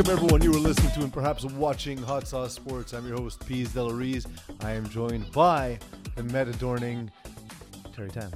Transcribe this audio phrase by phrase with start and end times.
[0.00, 0.40] Welcome, everyone.
[0.40, 2.94] You are listening to and perhaps watching Hot Sauce Sports.
[2.94, 4.24] I'm your host, Pease Delariz.
[4.64, 5.78] I am joined by
[6.16, 7.10] the Met adorning
[7.94, 8.32] Terry Tan.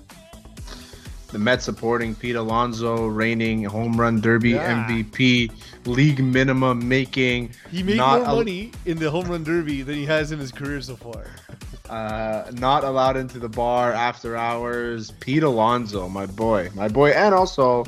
[1.33, 4.87] The Mets supporting Pete Alonso, reigning home run derby Yeah.
[4.87, 5.51] MVP,
[5.87, 7.53] league minimum making.
[7.71, 10.53] He made more al- money in the home run derby than he has in his
[10.53, 11.25] career so far.
[11.89, 15.13] Uh, not allowed into the bar after hours.
[15.13, 17.87] Pete Alonso, my boy, my boy, and also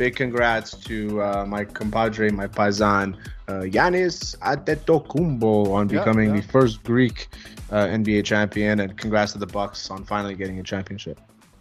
[0.00, 3.14] big congrats to uh, my compadre, my paisan,
[3.48, 6.40] uh, Giannis Antetokounmpo on Yeah, becoming yeah.
[6.40, 7.28] the first Greek
[7.70, 11.20] uh, NBA champion, and congrats to the Bucks on finally getting a championship.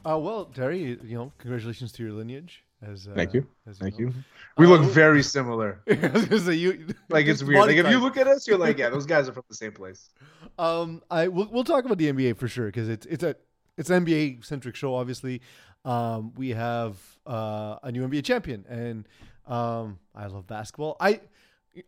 [0.09, 2.63] Uh, well, Terry, you know, congratulations to your lineage.
[2.81, 4.05] As uh, Thank you, as thank know.
[4.07, 4.13] you.
[4.57, 5.81] We Uh, look very similar.
[6.45, 7.67] Say, you, Like it's weird.
[7.67, 9.73] Like if you look at us, you're like, yeah, those guys are from the same
[9.73, 10.11] place.
[10.57, 13.35] Um, I we'll, we'll talk about the NBA for sure because it's it's a
[13.77, 14.95] it's an NBA centric show.
[14.95, 15.41] Obviously,
[15.83, 16.95] um, we have
[17.29, 19.07] uh, a new NBA champion, and
[19.47, 20.97] um, I love basketball.
[20.99, 21.21] I,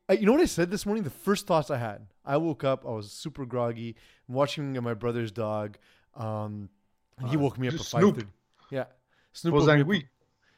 [0.07, 1.03] I you know what I said this morning?
[1.03, 2.05] The first thoughts I had.
[2.25, 2.85] I woke up.
[2.85, 3.95] I was super groggy,
[4.27, 5.77] watching my brother's dog.
[6.15, 6.69] Um,
[7.17, 8.27] and he Uh, woke me up at just five thirty.
[8.69, 8.85] Yeah,
[9.33, 9.53] Snoop.
[9.55, 10.05] Was woke up- week?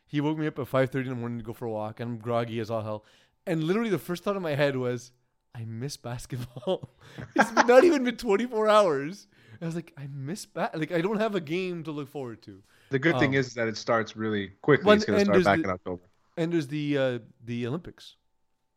[0.06, 2.00] he woke me up at five thirty in the morning to go for a walk,
[2.00, 3.06] and I'm groggy as all hell.
[3.48, 5.12] And literally, the first thought in my head was,
[5.56, 6.90] "I miss basketball."
[7.36, 9.28] it's not even been 24 hours.
[9.62, 12.42] I was like, "I miss ba- like I don't have a game to look forward
[12.44, 12.62] to."
[12.94, 14.86] The good thing Um, is that it starts really quickly.
[14.86, 16.04] Well, it's going to start back the- in October.
[16.38, 18.16] And there's the uh, the Olympics,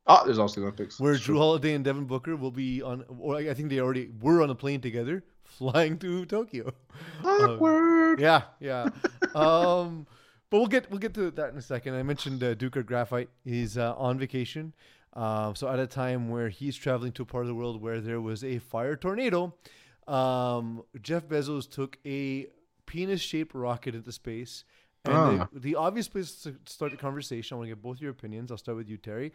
[0.06, 0.98] Oh, there's also the Olympics.
[1.00, 1.36] where Jrue.
[1.36, 4.54] Holiday and Devin Booker will be on, or I think they already were on a
[4.54, 6.72] plane together, flying to Tokyo.
[7.24, 8.20] Awkward.
[8.20, 8.88] Yeah, yeah.
[9.34, 10.06] um,
[10.50, 11.94] but we'll get we'll get to that in a second.
[11.94, 13.28] I mentioned uh, Duker Graphite.
[13.44, 14.74] is uh, on vacation.
[15.12, 18.00] Um, so at a time where he's traveling to a part of the world where
[18.00, 19.54] there was a fire tornado,
[20.06, 22.46] um, Jeff Bezos took a
[22.86, 24.64] penis-shaped rocket into space.
[25.04, 25.48] And Ah.
[25.52, 28.50] the, the obvious place to start the conversation, I want to get both your opinions.
[28.50, 29.32] I'll start with you, Terry.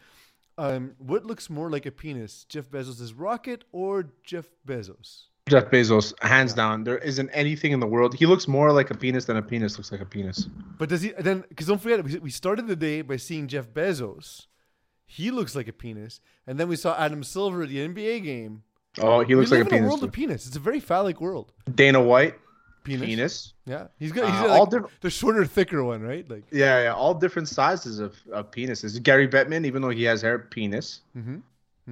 [0.57, 5.23] Um, what looks more like a penis, Jeff Bezos' rocket or Jeff Bezos?
[5.49, 6.83] Jeff Bezos, hands down.
[6.83, 8.13] There isn't anything in the world.
[8.13, 10.47] He looks more like a penis than a penis looks like a penis.
[10.77, 11.45] But does he then?
[11.49, 14.47] Because don't forget, we- started the day by seeing Jeff Bezos.
[15.05, 18.63] He looks like a penis, and then we saw Adam Silver at the NBA game.
[18.99, 20.05] Oh, he looks we like live a in a world too.
[20.07, 20.45] of penis.
[20.47, 21.51] It's a very phallic world.
[21.73, 22.35] Dana White,
[22.83, 23.05] Penis.
[23.05, 23.53] penis.
[23.65, 24.25] Yeah, he's got.
[24.29, 26.27] He's Uh, got, all like, different- the shorter, thicker one, right?
[26.29, 26.43] Like.
[26.51, 29.01] Yeah, yeah, all different sizes of, of penises.
[29.01, 31.01] Gary Bettman, even though he has hair, penis.
[31.13, 31.37] hmm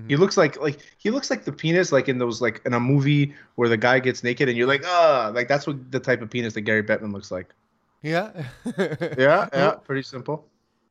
[0.08, 2.80] He looks like like he looks like the penis like in those like in a
[2.80, 6.22] movie where the guy gets naked and you're like ah like that's what the type
[6.22, 7.54] of penis that Gary Bettman looks like.
[8.02, 8.32] Yeah.
[8.78, 10.46] Yeah, yeah, pretty simple.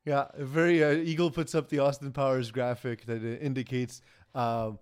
[0.04, 4.02] Yeah, very uh, Eagle puts up the Austin Powers graphic that indicates.
[4.34, 4.78] Um,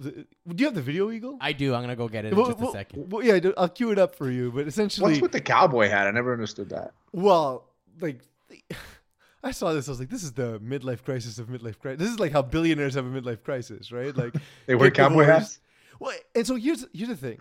[0.00, 0.24] do
[0.56, 1.38] you have the video, Eagle?
[1.40, 1.74] I do.
[1.74, 3.10] I'm gonna go get it in Well, just a second.
[3.12, 4.50] well, yeah, I do- I'll cue it up for you.
[4.52, 6.06] But essentially, What's with the cowboy hat?
[6.06, 6.92] I never understood that.
[7.12, 7.68] Well,
[8.00, 8.20] like
[9.42, 12.00] I saw this, I was like, this is the midlife crisis of midlife crisis.
[12.00, 14.16] This is like how billionaires have a midlife crisis, right?
[14.16, 14.34] Like
[14.66, 15.60] They wear cowboy hats.
[16.00, 17.40] Well, and so here's here's the thing,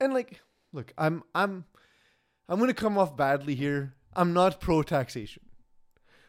[0.00, 0.40] and like,
[0.72, 1.64] look, I'm I'm
[2.48, 3.94] I'm gonna come off badly here.
[4.14, 5.42] I'm not pro taxation.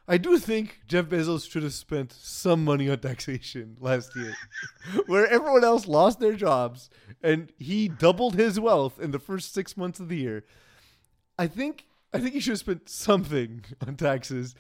[0.08, 4.34] I do think Jeff Bezos should have spent some money on taxation last year,
[5.06, 6.90] where everyone else lost their jobs
[7.22, 10.46] and he doubled his wealth in the first six months of the year.
[11.38, 14.56] I think I think he should have spent something on taxes.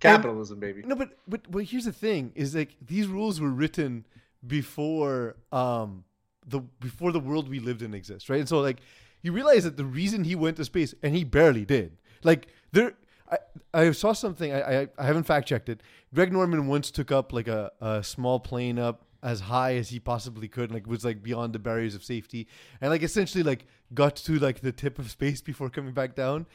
[0.00, 0.82] Capitalism, baby.
[0.84, 4.04] No, but but but here's the thing: is like these rules were written
[4.46, 6.04] before um
[6.46, 8.40] the before the world we lived in exists, right?
[8.40, 8.78] And so like
[9.22, 12.94] you realize that the reason he went to space and he barely did, like there.
[13.30, 13.38] I,
[13.74, 14.52] I saw something.
[14.52, 15.82] I, I I haven't fact checked it.
[16.14, 19.98] Greg Norman once took up like a, a small plane up as high as he
[19.98, 22.46] possibly could, and, like was like beyond the barriers of safety,
[22.80, 26.46] and like essentially like got to like the tip of space before coming back down.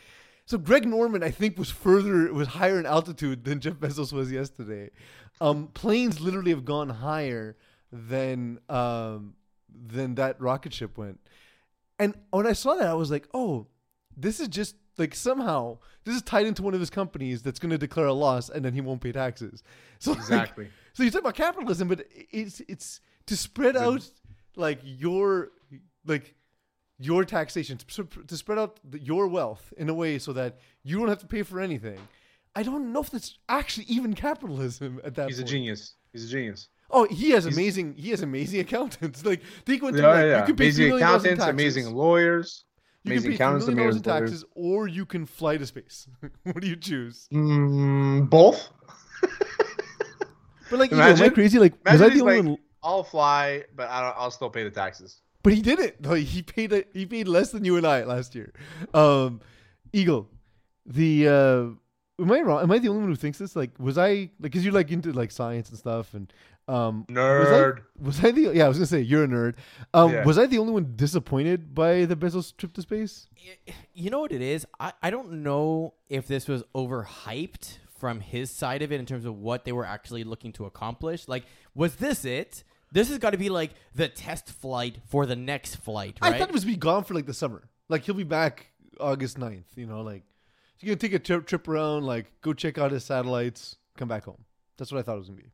[0.45, 4.31] So Greg Norman, I think, was further was higher in altitude than Jeff Bezos was
[4.31, 4.89] yesterday.
[5.39, 7.55] Um, planes literally have gone higher
[7.91, 9.35] than um,
[9.73, 11.19] than that rocket ship went.
[11.99, 13.67] And when I saw that, I was like, oh,
[14.17, 17.71] this is just like somehow this is tied into one of his companies that's going
[17.71, 19.63] to declare a loss and then he won't pay taxes.
[19.99, 20.67] So like, Exactly.
[20.93, 24.09] so you talk about capitalism, but it's it's to spread out
[24.57, 25.51] like your
[26.05, 26.35] like
[26.99, 31.19] your taxation to, spread out your wealth in a way so that you don't have
[31.19, 31.97] to pay for anything.
[32.55, 35.95] I don't know if that's actually even capitalism at that He's a genius.
[36.11, 36.67] He's a genius.
[36.91, 37.95] Oh, he has He's- amazing.
[37.95, 39.25] He has amazing accountants.
[39.25, 40.39] Like they went Yeah, to like, yeah.
[40.41, 42.65] you can pay Amazing $3 million in accountants, amazing lawyers,
[43.03, 46.07] You amazing can pay $3 million in taxes, or you can fly to space.
[46.43, 47.27] what do you choose?
[47.33, 48.69] Mm, both.
[50.73, 51.59] But like, you know, am I crazy?
[51.59, 52.57] Like, was Imagine I the only like, one?
[52.81, 55.21] I'll fly, but I don't, I'll still pay the taxes.
[55.43, 56.03] But he did it.
[56.03, 56.73] Like, he paid.
[56.73, 58.53] A, he paid less than you and I last year.
[58.91, 59.39] Um,
[59.91, 60.29] Eagle,
[60.87, 62.63] the uh, am I wrong?
[62.63, 63.55] Am I the only one who thinks this?
[63.55, 66.33] Like, was I like because you're like into like science and stuff and
[66.67, 67.39] um Nerd.
[67.39, 68.65] Was I, was I the yeah?
[68.65, 69.55] I was gonna say you're a nerd.
[69.93, 70.25] Um, Yeah.
[70.25, 73.27] was I the only one disappointed by the Bezos trip to space?
[73.93, 74.65] You know what it is?
[74.79, 79.25] I, I don't know if this was overhyped from his side of it in terms
[79.25, 81.27] of what they were actually looking to accomplish.
[81.27, 81.45] Like,
[81.75, 82.63] was this it?
[82.91, 86.35] This has got to be like the test flight for the next flight, right?
[86.35, 87.69] I thought it was be gone for like the summer.
[87.89, 88.67] Like he'll be back
[88.99, 90.23] August 9th, You know, like
[90.77, 94.25] he's gonna take a trip trip around, like go check out his satellites, come back
[94.25, 94.45] home.
[94.77, 95.51] That's what I thought it was gonna be.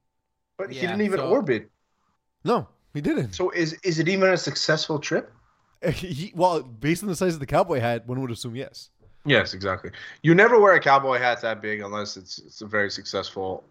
[0.60, 1.72] But he didn't even so- orbit.
[2.44, 3.34] No, he didn't.
[3.34, 5.34] So is is it even a successful trip?
[5.94, 8.90] He, well, based on the size of the cowboy hat, one would assume yes.
[9.26, 9.92] Yes, exactly.
[10.24, 13.64] You never wear a cowboy hat that big unless it's it's a very successful.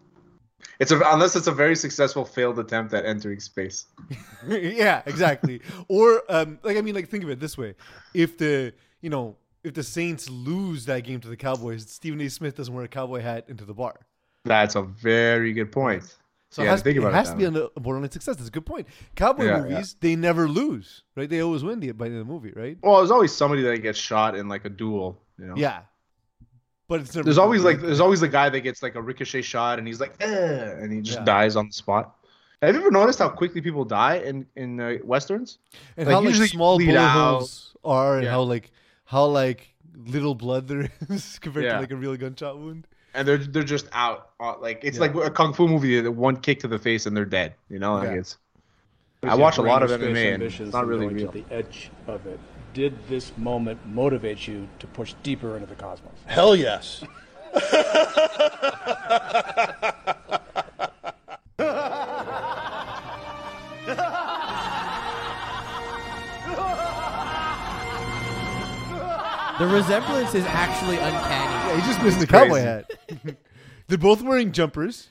[0.79, 3.85] It's a unless it's a very successful failed attempt at entering space.
[4.47, 5.61] yeah, exactly.
[5.87, 7.75] or um, like I mean, like think of it this way:
[8.15, 12.29] if the you know if the Saints lose that game to the Cowboys, Stephen A.
[12.29, 13.99] Smith doesn't wear a cowboy hat into the bar.
[14.45, 16.15] That's a very good point.
[16.51, 17.47] So Yeah, it has, think about it has to be way.
[17.47, 18.35] on the borderline success.
[18.35, 18.87] That's a good point.
[19.15, 21.29] Cowboy Yeah, movies, they never lose, right?
[21.29, 22.75] They always win the, by the end of the movie, right?
[22.81, 25.19] Well, there's always somebody that gets shot in like a duel.
[25.37, 25.53] You know.
[25.55, 25.81] Yeah.
[26.87, 29.43] But it's never There's always like there's always the guy that gets like a ricochet
[29.43, 31.23] shot and he's like, eh, and he just Yeah.
[31.25, 32.15] dies on the spot.
[32.63, 35.59] Have you ever noticed how quickly people die in in uh, westerns?
[35.97, 38.31] and like, how like usually small bullet holes are, and Yeah.
[38.31, 38.71] how like
[39.05, 41.75] how like little blood there is compared Yeah.
[41.75, 42.87] to like a real gunshot wound.
[43.13, 44.29] And they're they're just out.
[44.39, 45.07] uh, Like it's Yeah.
[45.07, 45.99] like a kung fu movie.
[46.01, 47.55] the One kick to the face and they're dead.
[47.69, 48.13] You know, like Yeah.
[48.19, 48.37] it's.
[49.23, 51.31] I watch a lot of MMA and it's not really going real.
[51.31, 52.39] To the edge of it.
[52.73, 56.13] Did this moment motivate you to push deeper into the cosmos?
[56.27, 57.03] Hell yes.
[69.59, 71.48] the resemblance is actually uncanny.
[71.69, 72.89] Yeah, he's just missed the It's cowboy hat.
[73.87, 75.07] They're both wearing jumpers.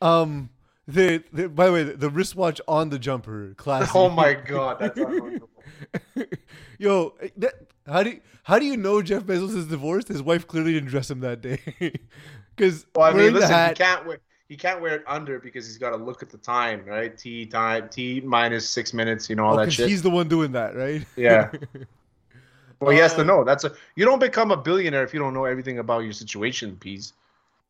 [0.00, 0.48] Um,
[0.88, 3.94] the, the by the way, the, the wristwatch on the jumper, classic.
[3.94, 5.50] Oh my god, that's unbelievable.
[6.78, 7.52] Yo, that,
[7.86, 10.08] how do you, how do you know Jeff Bezos is divorced?
[10.08, 11.60] His wife clearly didn't dress him that day.
[12.56, 14.18] Because Well, I mean, wearing the listen, he can't wear
[14.48, 17.16] he can't wear it under because he's got to look at the time, right?
[17.16, 19.88] T time, T minus six minutes, you know all that shit.
[19.88, 21.06] he's the one doing that, right?
[21.16, 21.50] Yeah.
[22.80, 23.44] Well, he has to Um, know.
[23.44, 26.76] That's a you don't become a billionaire if you don't know everything about your situation,
[26.76, 27.12] Peas.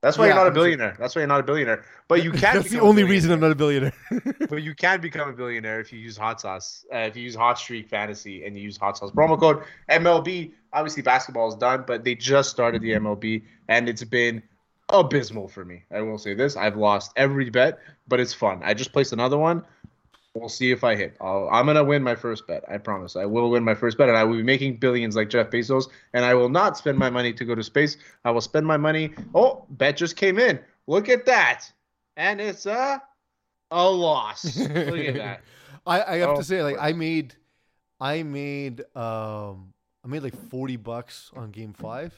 [0.02, 0.96] That's why Yeah, you're not a billionaire.
[0.98, 1.84] That's why you're not a billionaire.
[2.08, 2.54] But you can.
[2.54, 3.92] That's the only reason I'm not a billionaire.
[4.48, 6.86] But you can become a billionaire if you use hot sauce.
[6.92, 10.52] Uh, if you use hot streak fantasy and you use hot sauce promo code MLB.
[10.72, 14.42] Obviously, basketball is done, but they just started the MLB, and it's been
[14.88, 15.82] abysmal for me.
[15.92, 17.78] I will say this: I've lost every bet,
[18.08, 18.60] but it's fun.
[18.64, 19.64] I just placed another one.
[20.34, 21.16] We'll see if I hit.
[21.20, 22.62] I'll, I'm gonna win my first bet.
[22.70, 23.16] I promise.
[23.16, 25.88] I will win my first bet, and I will be making billions like Jeff Bezos.
[26.12, 27.96] And I will not spend my money to go to space.
[28.24, 29.12] I will spend my money.
[29.34, 30.60] Oh, bet just came in.
[30.86, 31.64] Look at that,
[32.16, 33.02] and it's a
[33.72, 34.56] a loss.
[34.56, 35.40] Look at that.
[35.86, 37.34] I, I have Oh, to say, like, I made,
[37.98, 39.72] I made, um,
[40.04, 42.14] I made like forty bucks on game five,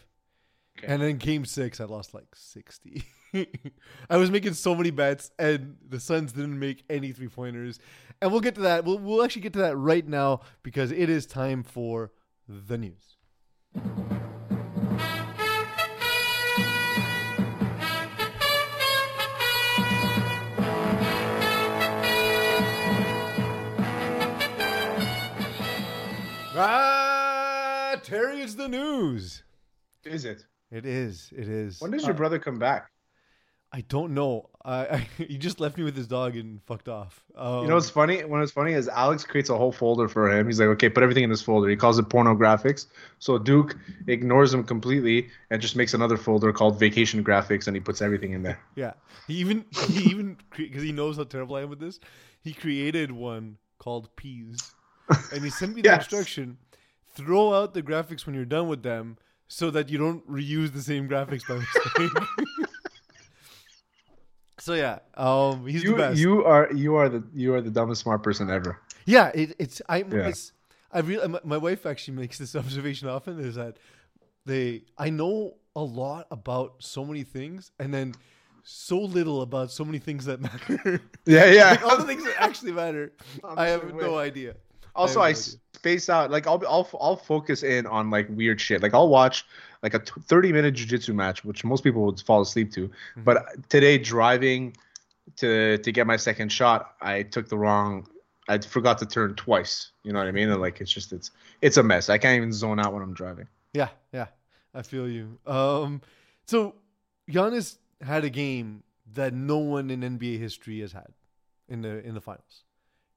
[0.78, 0.86] Okay.
[0.92, 3.04] and then game six, I lost like sixty.
[4.10, 7.78] I was making so many bets, and the Suns didn't make any three pointers.
[8.20, 8.84] And we'll get to that.
[8.84, 12.12] We'll we'll actually get to that right now because it is time for
[12.48, 13.16] the news.
[26.64, 29.42] Ah, Terry, it's the news.
[30.04, 30.44] Is it?
[30.70, 31.32] It is.
[31.36, 31.80] It is.
[31.80, 32.90] When does your Uh, brother come back?
[33.72, 34.50] I don't know.
[34.64, 37.24] I, I he just left me with his dog and fucked off.
[37.34, 38.22] Um, You know what's funny?
[38.24, 40.46] When it's funny is Alex creates a whole folder for him.
[40.46, 41.68] He's like, okay, put everything in this folder.
[41.68, 42.86] He calls it pornographics.
[43.18, 43.76] So Duke
[44.06, 48.32] ignores him completely and just makes another folder called vacation graphics, and he puts everything
[48.32, 48.58] in there.
[48.74, 48.94] Yeah,
[49.26, 52.00] he even he even because he knows how terrible I am with this.
[52.42, 54.74] He created one called Peas,
[55.30, 56.02] and he sent me the Yes.
[56.02, 56.58] instruction:
[57.14, 59.16] throw out the graphics when you're done with them,
[59.48, 62.12] so that you don't reuse the same graphics by mistake.
[64.62, 66.18] So yeah, um, he's the You best.
[66.20, 68.78] you are you are the you are the dumbest smart person ever.
[69.06, 69.98] Yeah, it, it's I.
[69.98, 70.28] Yeah.
[70.28, 70.52] It's
[70.92, 71.26] I really.
[71.26, 73.40] My, my wife actually makes this observation often.
[73.40, 73.78] Is that
[74.46, 74.82] they?
[74.96, 78.14] I know a lot about so many things, and then
[78.62, 81.00] so little about so many things that matter.
[81.26, 81.70] Yeah, yeah.
[81.70, 83.10] like all the things that actually matter,
[83.44, 84.54] I'm I have no idea.
[84.94, 85.60] Also, I I have no idea.
[85.74, 86.30] space out.
[86.30, 88.82] Like I'll I'll I'll focus in on like weird shit.
[88.82, 89.46] Like I'll watch
[89.82, 92.88] like a t- 30 minute jujitsu match, which most people would fall asleep to.
[92.88, 93.22] Mm-hmm.
[93.24, 94.76] But today, driving
[95.36, 98.06] to to get my second shot, I took the wrong.
[98.48, 99.92] I forgot to turn twice.
[100.02, 100.50] You know what I mean?
[100.50, 101.30] And like it's just it's
[101.60, 102.08] it's a mess.
[102.08, 103.46] I can't even zone out when I'm driving.
[103.72, 104.26] Yeah, yeah,
[104.74, 105.38] I feel you.
[105.46, 106.02] Um,
[106.46, 106.74] so
[107.30, 108.82] Giannis had a game
[109.14, 111.08] that no one in NBA history has had
[111.68, 112.64] in the in the finals.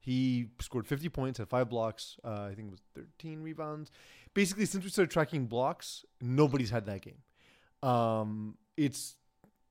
[0.05, 2.17] He scored 50 points, had five blocks.
[2.23, 3.89] Uh, I think it was 13 rebounds.
[4.35, 7.17] Basically, since we started tracking blocks, nobody's had that game.
[7.81, 9.15] Um, it's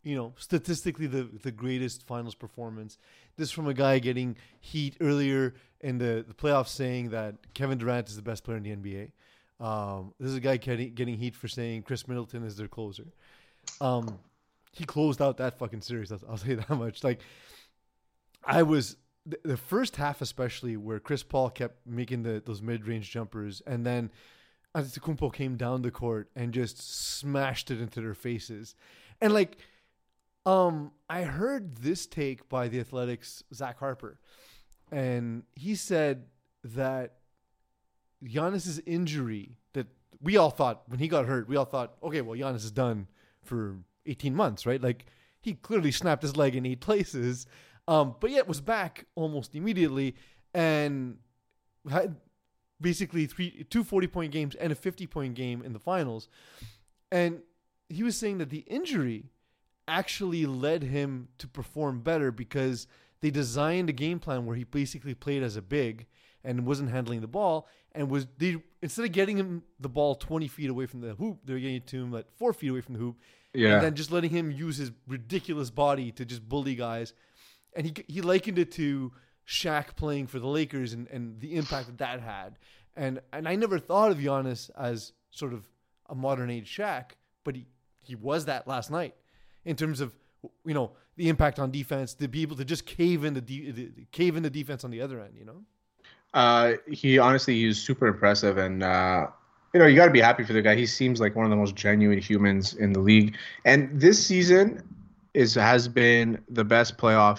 [0.02, 2.98] you know statistically the the greatest finals performance.
[3.36, 8.08] This from a guy getting heat earlier in the, the playoffs, saying that Kevin Durant
[8.08, 9.10] is the best player in the NBA.
[9.64, 13.06] Um, this is a guy getting, heat for saying Khris Middleton is their closer.
[13.80, 14.18] Um,
[14.72, 16.10] he closed out that fucking series.
[16.10, 17.04] I'll, I'll say that much.
[17.04, 17.20] Like,
[18.44, 23.10] I was the, first half, especially where Chris Paul kept making the those mid range
[23.10, 24.10] jumpers, and then
[24.74, 26.80] Antetokounmpo came down the court and just
[27.18, 28.74] smashed it into their faces,
[29.20, 29.56] and like,
[30.44, 34.18] um, I heard this take by the Athletics Zach Harper,
[34.92, 36.26] and he said
[36.62, 37.14] that
[38.22, 39.86] Giannis's injury that
[40.20, 43.08] we all thought when he got hurt, we all thought, okay, well, Giannis is done
[43.42, 43.76] for
[44.06, 44.82] 18 months, right?
[44.82, 45.06] Like
[45.40, 47.46] he clearly snapped his leg in eight places,
[47.88, 50.14] um, but yet was back almost immediately
[50.52, 51.18] and
[51.90, 52.16] had
[52.80, 56.28] basically three two 40 point games and a 50 point game in the finals.
[57.12, 57.40] And
[57.88, 59.26] he was saying that the injury
[59.86, 62.86] actually led him to perform better because
[63.20, 66.06] they designed a game plan where he basically played as a big
[66.42, 70.48] and wasn't handling the ball and was they instead of getting him the ball 20
[70.48, 72.94] feet away from the hoop they're getting it to him like four feet away from
[72.94, 73.18] the hoop
[73.54, 73.74] Yeah.
[73.74, 77.12] and then just letting him use his ridiculous body to just bully guys
[77.76, 79.12] and he he likened it to
[79.46, 82.58] Shaq playing for the Lakers and, and the impact that that had
[82.96, 85.68] and and I never thought of Giannis as sort of
[86.08, 87.12] a modern age Shaq
[87.44, 87.66] but he
[88.02, 89.14] he was that last night
[89.64, 90.14] in terms of
[90.64, 93.70] you know the impact on defense to be able to just cave in the, de-
[93.70, 95.62] the cave in the defense on the other end you know
[96.34, 99.26] Uh, he honestly he's super impressive, and uh,
[99.72, 100.74] you know you got to be happy for the guy.
[100.74, 103.36] He seems like one of the most genuine humans in the league.
[103.64, 104.82] And this season
[105.32, 107.38] is has been the best playoff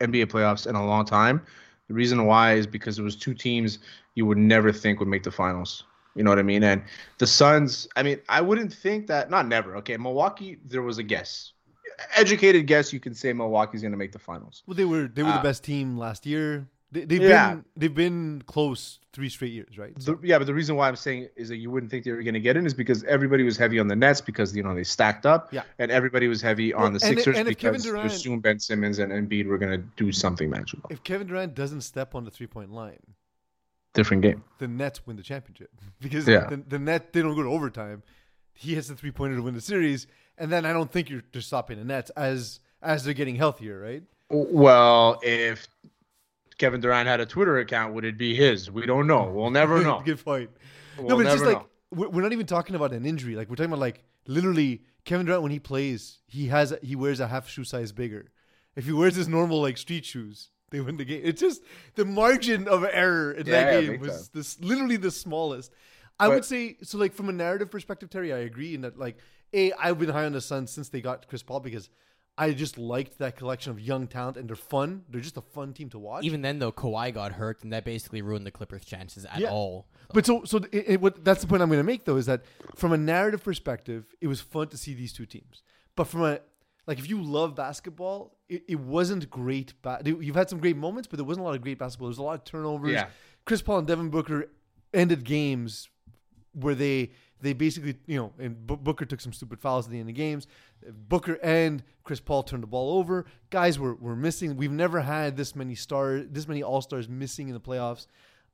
[0.00, 1.42] NBA playoffs in a long time.
[1.88, 3.78] The reason why is because it was two teams
[4.14, 5.84] you would never think would make the finals.
[6.14, 6.64] You know what I mean?
[6.64, 6.82] And
[7.18, 7.88] the Suns.
[7.96, 9.30] I mean, I wouldn't think that.
[9.30, 9.76] Not never.
[9.76, 10.58] Okay, Milwaukee.
[10.66, 11.52] There was a guess,
[12.16, 12.92] educated guess.
[12.92, 14.62] You can say Milwaukee's going to make the finals.
[14.66, 16.66] Well, they were they were Uh, the best team last year.
[16.90, 17.50] They, they've Yeah.
[17.54, 19.94] been they've been close three straight years, right?
[19.98, 22.22] The, yeah, but the reason why I'm saying is that you wouldn't think they were
[22.22, 24.74] going to get in is because everybody was heavy on the Nets because you know
[24.74, 25.52] they stacked up.
[25.52, 25.64] Yeah.
[25.78, 28.58] And everybody was heavy Well, on the and- Sixers and Kevin because Durant- assume Ben
[28.58, 30.88] Simmons and Embiid were going to do something magical.
[30.90, 33.00] If Kevin Durant doesn't step on the three point line,
[33.94, 34.44] Different game.
[34.58, 36.46] the Nets win the championship because Yeah.
[36.48, 38.02] the, the net they don't go to overtime.
[38.54, 41.22] He hits the three pointer to win the series, and then I don't think you're
[41.32, 44.02] just stopping the Nets as as they're getting healthier, right?
[44.30, 45.66] Well, if
[46.58, 48.70] Kevin Durant had a Twitter account, would it be his?
[48.70, 49.30] We don't know.
[49.32, 50.02] We'll never know.
[50.04, 50.50] Good point.
[50.98, 51.54] We'll no, but it's just never
[51.92, 53.34] like we're, not even talking about an injury.
[53.36, 57.20] Like we're talking about like literally Kevin Durant when he plays, he has he wears
[57.20, 58.30] a half shoe size bigger.
[58.76, 61.22] If he wears his normal like street shoes, they win the game.
[61.24, 61.62] It's just
[61.94, 65.72] the margin of error in Yeah, that game was this literally the smallest.
[66.20, 66.98] I But- would say so.
[66.98, 69.18] Like from a narrative perspective, Terry, I agree in that like
[69.54, 71.88] a I've been high on the Suns since they got Chris Paul because.
[72.40, 75.02] I just liked that collection of young talent, and they're fun.
[75.10, 76.24] They're just a fun team to watch.
[76.24, 79.50] Even then, though, Kawhi got hurt, and that basically ruined the Clippers' chances at Yeah.
[79.50, 79.88] all.
[80.14, 82.26] But so so it, it, what that's the point I'm going to make though is
[82.26, 82.42] that
[82.76, 85.62] from a narrative perspective, it was fun to see these two teams.
[85.96, 86.38] But from a
[86.86, 89.74] like if you love basketball, it, it wasn't great.
[89.82, 92.06] Ba- you've had some great moments, but there wasn't a lot of great basketball.
[92.06, 92.92] There was a lot of turnovers.
[92.92, 93.08] Yeah.
[93.44, 94.50] Chris Paul and Devin Booker
[94.94, 95.88] ended games
[96.52, 100.00] where they they basically you know and B- Booker took some stupid fouls at the
[100.00, 100.46] end of games.
[101.08, 103.26] Booker and Chris Paul turned the ball over.
[103.50, 104.56] Guys were, were missing.
[104.56, 108.06] We've never had this many stars, this many All Stars missing in the playoffs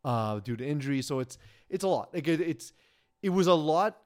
[0.04, 1.02] uh, due to injury.
[1.02, 1.38] So it's
[1.68, 2.12] it's a lot.
[2.14, 2.72] Like it, it's
[3.22, 3.98] it was a lot,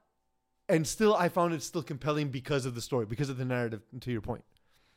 [0.67, 3.81] and still I found it still compelling because of the story, because of the narrative.
[4.01, 4.43] To your point,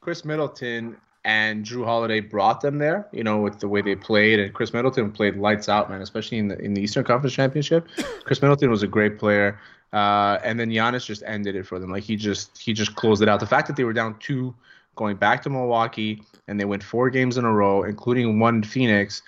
[0.00, 4.40] Khris Middleton and Jrue Holiday brought them there, you know, with the way they played.
[4.40, 7.88] And Khris Middleton played lights out, man, especially in the in the Eastern Conference Championship.
[8.24, 9.58] Khris Middleton was a great player.
[9.92, 11.90] Uh, and then Giannis just ended it for them.
[11.90, 13.40] Like he just he just closed it out.
[13.40, 14.54] The fact that they were down two
[14.96, 18.62] going back to Milwaukee and they went four games in a row, including one in
[18.62, 19.22] Phoenix.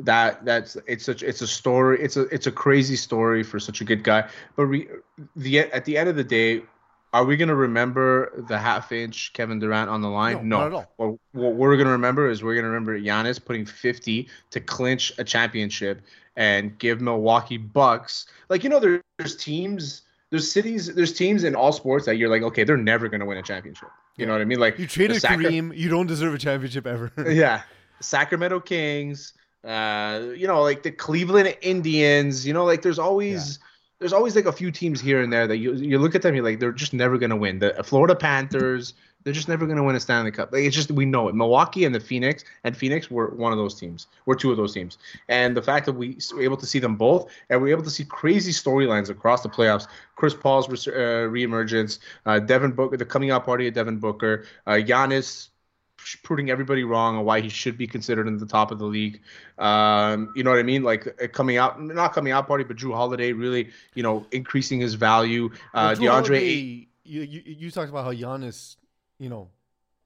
[0.00, 2.00] That that's it's such it's a story.
[2.00, 4.28] It's a it's a crazy story for such a good guy.
[4.56, 4.88] But re,
[5.34, 6.62] the at the end of the day,
[7.12, 10.48] are we going to remember the half inch Kevin Durant on the line?
[10.48, 10.88] No, all.
[10.96, 14.60] What, what we're going to remember is we're going to remember Giannis putting 50 to
[14.60, 16.02] clinch a championship
[16.36, 18.26] and give Milwaukee Bucks.
[18.48, 22.42] Like, you know, there's teams, there's cities, there's teams in all sports that you're like,
[22.42, 23.88] okay, they're never going to win a championship.
[24.16, 24.58] You know what I mean?
[24.58, 27.12] Like, you traded Sacra- Kareem, you don't deserve a championship ever.
[27.30, 27.62] yeah.
[28.00, 29.32] Sacramento Kings,
[29.64, 33.58] uh, you know, like the Cleveland Indians, you know, like there's always
[33.98, 36.34] there's always like a few teams here and there that you you look at them,
[36.34, 37.58] you're like they're just never gonna win.
[37.58, 38.94] The Florida Panthers,
[39.24, 40.52] they're just never gonna win a Stanley Cup.
[40.52, 41.34] Like it's just we know it.
[41.34, 44.06] Milwaukee and the Phoenix and Phoenix were one of those teams.
[44.26, 44.98] We're two of those teams,
[45.28, 47.90] and the fact that we were able to see them both and we're able to
[47.90, 49.86] see crazy storylines across the playoffs.
[50.16, 54.46] Chris Paul's res- uh, reemergence, uh, Devin Booker, the coming out party of Devin Booker,
[54.66, 55.48] uh, Giannis
[56.22, 59.20] proving everybody wrong on why he should be considered in the top of the league.
[59.58, 60.82] Um, you know what I mean?
[60.82, 64.80] Like uh, coming out, not coming out party, but Jrue Holiday really, you know, increasing
[64.80, 65.50] his value.
[65.74, 68.76] Uh, DeAndre, Holiday, you, you you talked about how Giannis,
[69.18, 69.50] you know,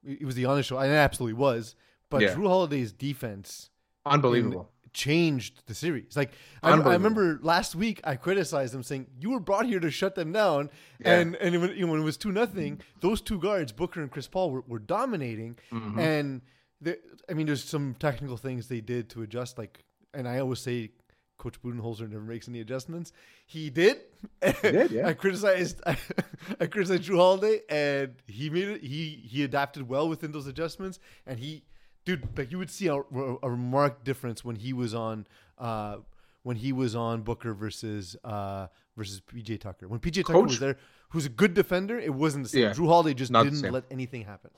[0.05, 1.75] it was the honest show, and it absolutely was.
[2.09, 2.33] But Yeah.
[2.35, 3.69] Jrue Holiday's defense
[4.05, 4.69] unbelievable.
[4.91, 6.15] changed the series.
[6.15, 9.89] Like I, I remember last week, I criticized them saying you were brought here to
[9.89, 11.19] shut them down, Yeah.
[11.19, 14.11] and and when, you know, when it was two nothing, those two guards, Booker and
[14.11, 15.57] Chris Paul, were, were dominating.
[15.71, 15.99] Mm-hmm.
[15.99, 16.41] And
[16.81, 19.57] the, I mean, there's some technical things they did to adjust.
[19.57, 20.91] Like, and I always say.
[21.43, 23.11] Coach Budenholzer never makes any adjustments.
[23.45, 23.97] He did.
[24.61, 25.07] did, yeah.
[25.09, 25.81] I criticized.
[25.85, 25.97] I,
[26.61, 28.81] I criticized Jrue Holiday, and he made it.
[28.81, 31.63] He he adapted well within those adjustments, and he
[32.05, 35.97] dude, like you would see a, a remarked difference when he was on, uh,
[36.43, 39.89] when he was on Booker versus uh versus PJ Tucker.
[39.89, 40.77] When PJ Tucker Coach- was there,
[41.09, 42.61] who's a good defender, it wasn't the same.
[42.61, 44.51] Yeah, Jrue Holiday just didn't let anything happen.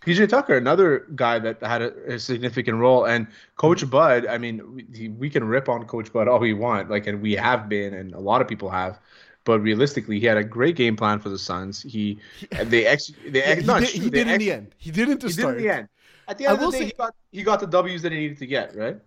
[0.00, 3.26] PJ Tucker, another guy that had a, a significant role, and
[3.56, 4.26] Coach Bud.
[4.26, 7.32] I mean, we, we can rip on Coach Bud all we want, like, and we
[7.34, 8.98] have been, and a lot of people have.
[9.44, 11.82] But realistically, he had a great game plan for the Suns.
[11.82, 12.18] He,
[12.64, 14.74] they ex, they ex, he did, he they did in ex- the end.
[14.78, 15.56] He didn't to He did start.
[15.56, 15.88] in the end.
[16.28, 18.12] At the I end of the day, say- he got he got the W's that
[18.12, 18.76] he needed to get.
[18.76, 18.98] Right.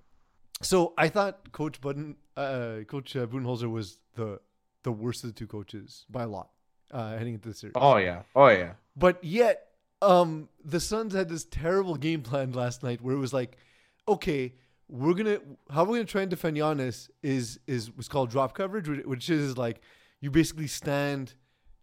[0.62, 4.40] So I thought Coach Buden, uh, Coach uh, Budenholzer was the
[4.84, 6.50] the worst of the two coaches by a lot
[6.92, 7.74] uh, heading into the series.
[7.76, 8.24] Oh yeah.
[8.36, 8.74] Oh yeah.
[8.96, 9.70] But yet,
[10.04, 13.58] um, the Suns had this terrible game plan last night where it was like,
[14.08, 14.54] okay,
[14.90, 15.40] we're gonna
[15.72, 19.30] how we're gonna try and defend Giannis is is what's called drop coverage, which- which
[19.30, 19.82] is like
[20.22, 21.34] you basically stand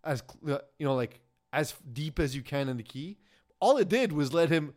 [0.05, 1.21] as uh, you know like
[1.53, 3.19] as deep as you can in the key.
[3.61, 4.75] All it did was let him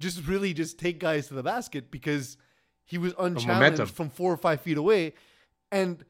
[0.00, 2.36] just really just take guys to the basket because
[2.84, 5.14] he was unchallenged from four or five feet away,
[5.70, 6.04] and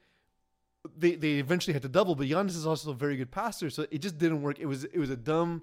[0.96, 2.14] they they eventually had to double.
[2.14, 4.58] But Giannis is also a very good passer, so it just didn't work.
[4.58, 5.62] It was it was a dumb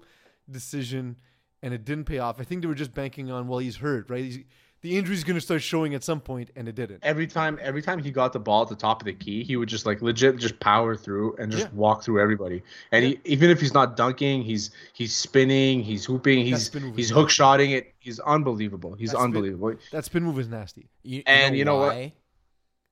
[0.50, 1.16] decision,
[1.62, 2.40] and it didn't pay off.
[2.40, 4.24] I think they were just banking on well he's hurt, right?
[4.24, 4.38] He's,
[4.82, 6.98] the injury's going to start showing at some point, and it didn't.
[7.02, 9.56] Every time, every time he got the ball at the top of the key, he
[9.56, 11.72] would just like legit just power through and just Yeah.
[11.72, 12.62] walk through everybody.
[12.92, 17.30] And he, even if he's not dunking, he's he's spinning, he's hooping, he's he's hook
[17.30, 17.94] shotting it.
[17.98, 18.92] He's unbelievable.
[18.92, 19.74] He's That spin- unbelievable.
[19.90, 20.90] That spin move is nasty.
[21.02, 22.12] You, And you know what?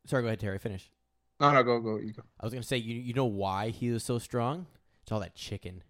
[0.07, 0.59] Sorry, go ahead, Terry.
[0.59, 0.91] Finish.
[1.41, 1.99] No, no, go go.
[1.99, 2.23] You go.
[2.41, 4.65] I was gonna say, you you know why he was so strong?
[5.03, 5.83] It's all that chicken.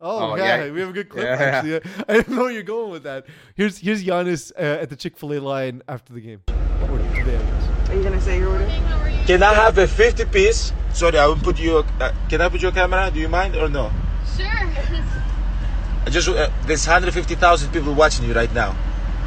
[0.00, 0.70] Oh, Oh, yeah, yeah.
[0.70, 1.24] we have a good clip.
[1.24, 1.32] Yeah.
[1.44, 3.26] Actually, I didn't know where you're going with that.
[3.56, 6.40] Here's here's Giannis uh, at the Chick Fil A line after the game.
[6.48, 7.88] Or today, I guess.
[7.90, 8.66] Are you gonna say your order?
[9.26, 10.72] Can I have a 50 piece?
[10.92, 11.78] Sorry, I will put you.
[12.00, 13.10] Uh, can I put your camera?
[13.12, 13.90] Do you mind or no?
[14.36, 14.46] Sure.
[16.06, 18.76] I just uh, there's 150,000 people watching you right now.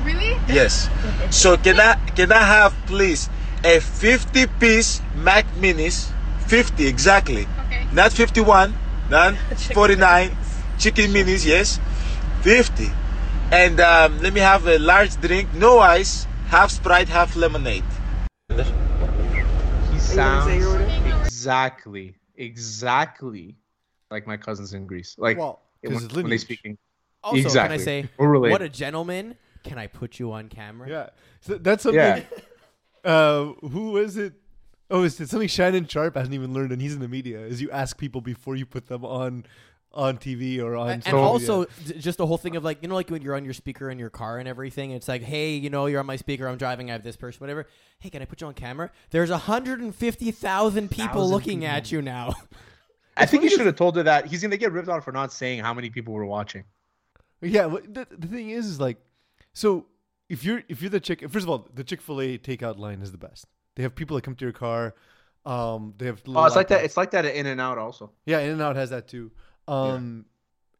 [0.05, 0.37] really?
[0.47, 0.89] Yes.
[1.31, 3.29] So can I can I have please
[3.65, 6.11] a 50 piece Mac Minis?
[6.47, 7.45] 50 exactly.
[7.67, 7.85] Okay.
[7.91, 8.73] Not 51,
[9.09, 9.35] not
[9.75, 10.37] 49.
[10.81, 11.79] Chicken minis, yes.
[12.41, 12.87] 50.
[13.51, 17.83] And um, let me have a large drink, no ice, half Sprite, half lemonade.
[19.91, 20.47] He sounds
[21.05, 23.55] exactly, exactly
[24.09, 25.15] like my cousins in Greece.
[25.19, 26.61] Like Well, 'cause when, it's when they speak.
[26.65, 26.77] Eng-
[27.23, 27.77] Also, Exactly.
[27.77, 29.35] can I say, what a gentleman?
[29.63, 30.89] Can I put you on camera?
[30.89, 31.09] Yeah,
[31.41, 31.99] so that's something.
[32.01, 32.23] Yeah.
[33.03, 34.33] Uh, who was it?
[34.91, 37.39] Oh, it's something Shannon Sharpe hasn't even learned, and he's in the media.
[37.39, 39.43] Is you ask people before you put them on
[39.93, 40.87] on TV or on.
[40.87, 43.21] And, and social also, d- just the whole thing of like, you know, like when
[43.21, 45.99] you're on your speaker in your car and everything, it's like, hey, you know, you're
[45.99, 47.67] on my speaker, I'm driving, I have this person, whatever.
[47.99, 48.91] Hey, can I put you on camera?
[49.09, 51.75] There's 150,000 people Thousand looking people.
[51.75, 52.33] at you now.
[53.17, 55.33] I think he should have told her that he's gonna get ripped on for not
[55.33, 56.63] saying how many people were watching.
[57.41, 58.97] Yeah, but the, the thing is, is like,
[59.53, 59.85] so
[60.29, 63.01] if you're if you're the chick, first of all, the Chick Fil A takeout line
[63.01, 63.47] is the best.
[63.75, 64.95] They have people that come to your car.
[65.45, 66.21] Um, they have.
[66.27, 66.85] Oh, it's like that.
[66.85, 68.11] It's like that at In and Out also.
[68.25, 69.31] Yeah, In and Out has that too.
[69.67, 70.25] Um,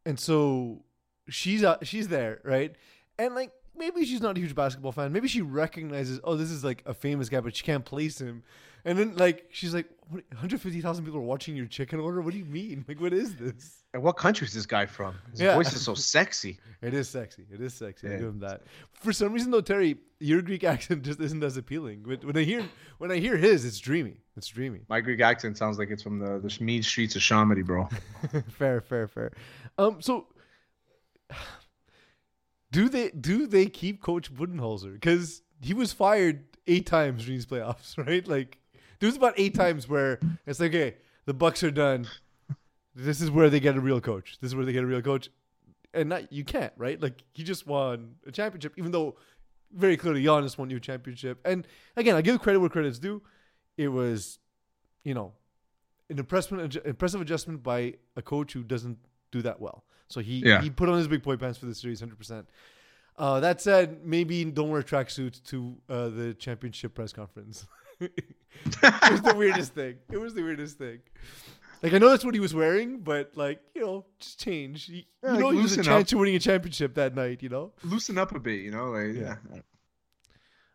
[0.04, 0.84] and so
[1.28, 2.74] she's uh, she's there, right?
[3.18, 5.12] And like maybe she's not a huge basketball fan.
[5.12, 8.42] Maybe she recognizes, oh, this is like a famous guy, but she can't place him.
[8.84, 12.20] And then like she's like, what, 150,000 people are watching your chicken order.
[12.20, 12.84] What do you mean?
[12.86, 13.81] Like, what is this?
[13.94, 15.14] And what country is this guy from?
[15.32, 15.54] His Yeah.
[15.54, 16.58] voice is so sexy.
[16.82, 17.46] It is sexy.
[17.48, 18.08] It is sexy.
[18.08, 18.62] I give him that.
[18.90, 22.02] For some reason, though, Terry, your Greek accent just isn't as appealing.
[22.02, 22.64] When, when I hear
[22.98, 24.16] when I hear his, it's dreamy.
[24.36, 24.80] It's dreamy.
[24.88, 27.88] My Greek accent sounds like it's from the, the mean streets of Shamedy, bro.
[28.48, 29.30] fair, fair, fair.
[29.78, 30.26] Um, so
[32.72, 37.46] do they do they keep Coach Budenholzer because he was fired eight times during these
[37.46, 38.26] playoffs, right?
[38.26, 38.58] Like,
[38.98, 42.06] there was about eight times where it's like, okay, the Bucks are done.
[42.94, 44.38] This is where they get a real coach.
[44.40, 45.30] This is where they get a real coach,
[45.94, 47.00] and not you can't right.
[47.00, 49.16] Like he just won a championship, even though
[49.74, 51.38] very clearly Giannis won you a championship.
[51.44, 53.22] And again, I give credit where credit's due.
[53.78, 54.38] It was,
[55.04, 55.32] you know,
[56.10, 58.98] an impressive impressive adjustment by a coach who doesn't
[59.30, 59.84] do that well.
[60.08, 60.60] So he Yeah.
[60.60, 62.48] he put on his big boy pants for the series, hundred percent.
[63.16, 67.66] Uh, that said, maybe don't wear tracksuits to uh, the championship press conference.
[68.00, 68.12] it
[69.10, 69.96] was the weirdest thing.
[70.10, 71.00] It was the weirdest thing.
[71.82, 74.88] Like I know that's what he was wearing, but like you know, just change.
[74.88, 77.42] You, Yeah, you know, like, he was a chance of winning a championship that night.
[77.42, 77.72] You know.
[77.82, 78.90] Loosen up a bit, you know.
[78.90, 79.36] Like, Yeah.
[79.52, 79.60] yeah.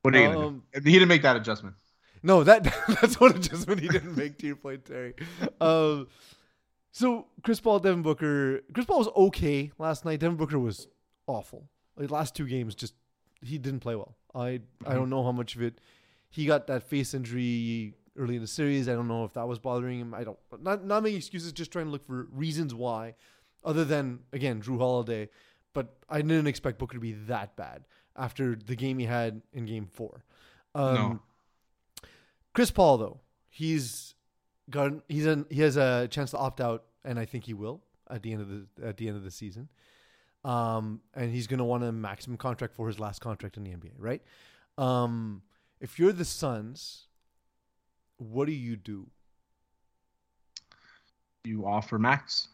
[0.02, 0.82] What are you gonna Um, do?
[0.82, 1.76] He didn't make that adjustment.
[2.24, 2.63] No, that
[3.02, 5.13] that's one adjustment he didn't make to your point, Terry.
[5.62, 6.08] Um,
[6.91, 8.62] so Chris Paul, Devin Booker.
[8.74, 10.20] Chris Paul was okay last night.
[10.20, 10.88] Devin Booker was
[11.28, 11.70] awful.
[11.96, 12.93] Like last two games, just
[13.41, 14.17] he didn't play well.
[14.36, 15.80] I I don't know how much of it.
[16.30, 18.88] He got that face injury early in the series.
[18.89, 20.13] I don't know if that was bothering him.
[20.13, 20.38] I don't.
[20.60, 21.51] Not not making excuses.
[21.51, 23.15] Just trying to look for reasons why,
[23.63, 25.30] other than again Jrue Holiday.
[25.73, 29.65] But I didn't expect Booker to be that bad after the game he had in
[29.65, 30.23] Game Four.
[30.73, 31.19] Um, No.
[32.53, 34.15] Chris Paul though, he's
[34.69, 37.82] got he's an, he has a chance to opt out, and I think he will
[38.10, 39.69] at the end of the at the end of the season.
[40.43, 43.71] Um, and he's going to want a maximum contract for his last contract in the
[43.71, 44.21] NBA, right?
[44.77, 45.41] Um,
[45.82, 47.07] if you're the Suns,
[48.17, 49.08] what do you do?
[51.43, 52.49] You offer max.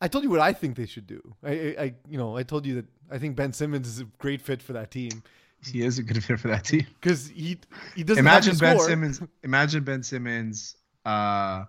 [0.00, 1.20] I told you what I think they should do.
[1.42, 4.04] I, I, I you know, I told you that I think Ben Simmons is a
[4.18, 5.22] great fit for that team
[5.64, 6.86] He is a good fit for that team.
[7.00, 7.58] because he
[7.94, 8.88] he doesn't imagine have to Ben score.
[8.88, 9.22] Simmons.
[9.42, 10.76] Imagine Ben Simmons.
[11.04, 11.64] Uh,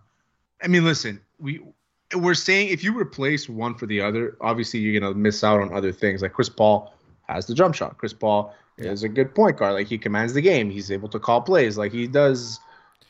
[0.62, 1.62] I mean, listen, we
[2.16, 5.74] we're saying if you replace one for the other, obviously you're gonna miss out on
[5.74, 6.22] other things.
[6.22, 6.94] Like Chris Paul
[7.28, 7.98] has the jump shot.
[7.98, 9.74] Chris Paul is a good point guard.
[9.74, 10.70] Like he commands the game.
[10.70, 11.78] He's able to call plays.
[11.78, 12.60] Like he does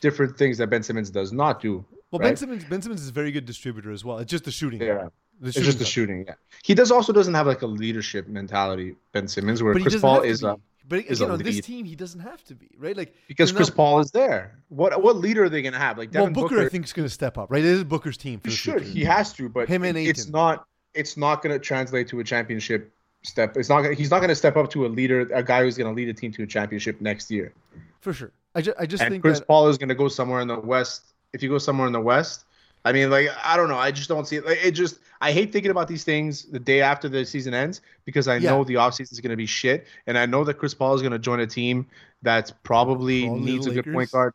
[0.01, 1.85] different things that Ben Simmons does not do.
[2.11, 2.35] Well, Ben?
[2.35, 4.17] Simmons Ben Simmons is a very good distributor as well.
[4.19, 4.81] It's just the shooting.
[4.81, 5.09] Yeah.
[5.39, 6.25] the It's just the shooting.
[6.27, 6.33] Yeah,
[6.63, 8.95] he does also doesn't have like a leadership mentality.
[9.11, 10.57] Ben Simmons, where Chris Paul is a
[10.87, 12.97] But again, a on this team, he doesn't have to be right.
[12.97, 14.59] Like because Chris not- Paul is there.
[14.69, 15.97] What what leader are they gonna have?
[15.99, 17.51] Like Well, Devin Booker, Booker, I think is going to step up.
[17.51, 18.39] Right, it is Booker's team.
[18.39, 18.81] For he should.
[18.81, 18.97] future.
[18.97, 20.65] He has to, but Him and it's not.
[20.95, 23.55] It's not going to translate to a championship step.
[23.55, 23.85] It's not.
[23.93, 26.09] He's not going to step up to a leader, a guy who's going to lead
[26.09, 27.53] a team to a championship next year.
[28.01, 28.31] for sure.
[28.55, 30.47] I just, I just And think Chris that Paul is going to go somewhere in
[30.47, 31.13] the West.
[31.33, 32.45] If you go somewhere in the West,
[32.85, 33.77] I mean, like I don't know.
[33.77, 34.45] I just don't see it.
[34.45, 37.81] Like, it just I hate thinking about these things the day after the season ends
[38.05, 38.49] because I Yeah.
[38.49, 41.01] know the offseason is going to be shit, and I know that Chris Paul is
[41.01, 41.87] going to join a team
[42.21, 44.33] that's probably, Probably needs a good point guard,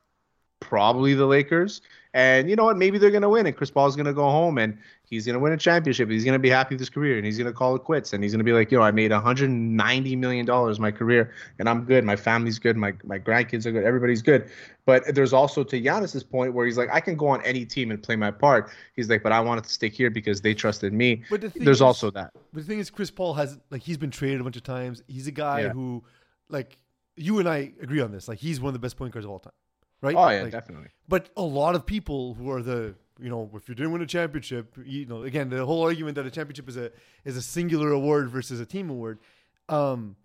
[0.60, 1.82] probably the Lakers.
[2.14, 2.76] And you know what?
[2.76, 5.26] Maybe they're going to win, and Chris Paul is going to go home and he's
[5.26, 6.08] going to win a championship.
[6.08, 8.12] He's going to be happy with his career, and he's going to call it quits,
[8.12, 11.68] and he's going to be like, "Yo, I made 190 million dollars my career, and
[11.68, 12.04] I'm good.
[12.04, 12.76] My family's good.
[12.76, 13.84] My my grandkids are good.
[13.84, 14.48] Everybody's good."
[14.86, 17.90] But there's also to Giannis's point where he's like, "I can go on any team
[17.90, 20.92] and play my part." He's like, "But I wanted to stick here because they trusted
[20.92, 22.30] me." But the thing There's is- also that.
[22.52, 25.02] But the thing is, Chris Paul has like he's been traded a bunch of times.
[25.08, 25.68] He's a guy Yeah.
[25.70, 26.04] who,
[26.48, 26.78] like,
[27.16, 28.28] you and I agree on this.
[28.28, 29.52] Like, he's one of the best point guards of all time,
[30.04, 30.14] right?
[30.16, 30.88] Oh yeah, Like, definitely.
[31.08, 34.06] But a lot of people who are the you know if you didn't win a
[34.06, 36.90] championship, you know again the whole argument that a championship is a
[37.24, 39.18] is a singular award versus a team award.
[39.68, 40.16] Um,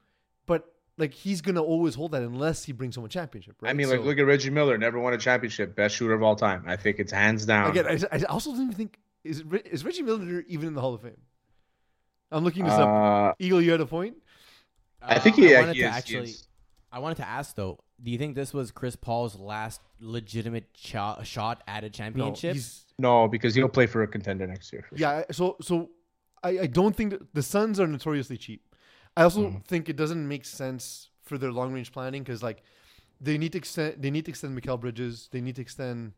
[0.45, 3.69] but like he's gonna always hold that unless he brings home a championship, right?
[3.69, 4.77] I mean, like, look at Reggie Miller.
[4.77, 5.75] Never won a championship.
[5.75, 6.63] Best shooter of all time.
[6.67, 7.71] I think it's hands down.
[7.71, 7.85] again.
[8.11, 10.93] I, I also didn't even think is Re- is Reggie Miller even in the Hall
[10.93, 11.17] of Fame?
[12.31, 12.87] I'm looking this up.
[12.89, 14.15] Uh, Eagle, you had a point.
[15.01, 16.29] I think Uh, he, I yeah, he to is, he actually.
[16.31, 16.47] is.
[16.91, 17.79] I wanted to ask though.
[18.01, 22.53] Do you think this was Chris Paul's last legitimate cho- shot at a No, championship?
[22.55, 24.83] he's No, because he'll play for a contender next year.
[24.87, 25.07] for sure.
[25.07, 25.89] Yeah, so so
[26.43, 28.61] I, I don't think that the Suns are notoriously cheap.
[29.17, 29.57] I also Mm-hmm.
[29.67, 32.63] think it doesn't make sense for their long range planning because like
[33.21, 35.27] they need to extend they need to extend Mikal Bridges.
[35.31, 36.13] They need to extend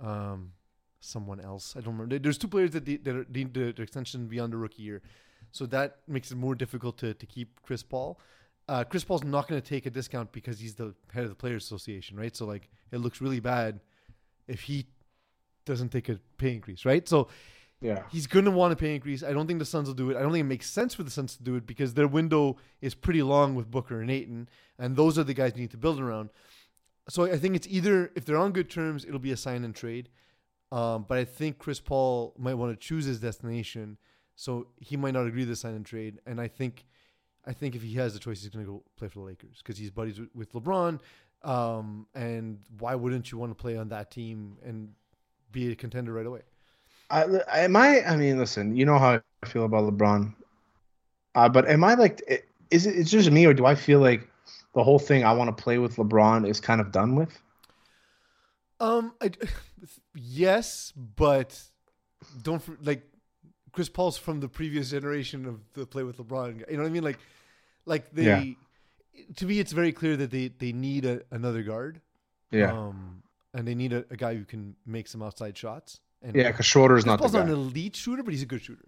[0.00, 0.52] um
[1.00, 1.74] someone else.
[1.76, 2.18] I don't remember.
[2.18, 5.02] There's two players that, they, that need the, the extension beyond the rookie year,
[5.50, 8.20] so that makes it more difficult to to keep Chris Paul.
[8.68, 11.36] Uh, Chris Paul's not going to take a discount because he's the head of the
[11.36, 12.34] Players Association, right?
[12.34, 13.80] So like it looks really bad
[14.46, 14.86] if he
[15.64, 17.08] doesn't take a pay increase, right?
[17.08, 17.28] So
[17.80, 18.04] Yeah.
[18.10, 19.24] He's going to want a pay increase.
[19.24, 20.16] I don't think the Suns will do it.
[20.16, 22.56] I don't think it makes sense for the Suns to do it because their window
[22.80, 24.48] is pretty long with Booker and Ayton,
[24.78, 26.30] and those are the guys you need to build around.
[27.08, 29.74] So I think it's either if they're on good terms, it'll be a sign and
[29.74, 30.08] trade.
[30.70, 33.98] Um, but I think Chris Paul might want to choose his destination,
[34.36, 36.20] so he might not agree to the sign and trade.
[36.24, 36.86] And I think,
[37.46, 39.58] I think if he has the choice, he's going to go play for the Lakers
[39.58, 41.00] because he's buddies with, with LeBron.
[41.42, 44.92] Um, and why wouldn't you want to play on that team and
[45.50, 46.42] be a contender right away?
[47.10, 48.02] I, am I?
[48.04, 48.76] I mean, listen.
[48.76, 50.34] You know how I feel about LeBron.
[51.34, 52.22] Uh, but am I like?
[52.70, 52.96] Is it?
[52.96, 54.28] It's just me, or do I feel like
[54.74, 55.24] the whole thing?
[55.24, 57.38] I want to play with LeBron is kind of done with.
[58.80, 59.30] Um, I,
[60.14, 61.60] yes, but
[62.42, 63.02] don't like
[63.72, 66.60] Chris Paul's from the previous generation of the play with LeBron.
[66.70, 67.04] You know what I mean?
[67.04, 67.18] Like,
[67.86, 68.24] like they.
[68.24, 68.44] Yeah.
[69.36, 72.00] To me, it's very clear that they they need a, another guard.
[72.50, 73.22] Yeah, Um,
[73.54, 76.00] and they need a, a guy who can make some outside shots.
[76.22, 78.46] And yeah, because Schroeder is not the Paul's not an elite shooter, but he's a
[78.46, 78.86] good shooter.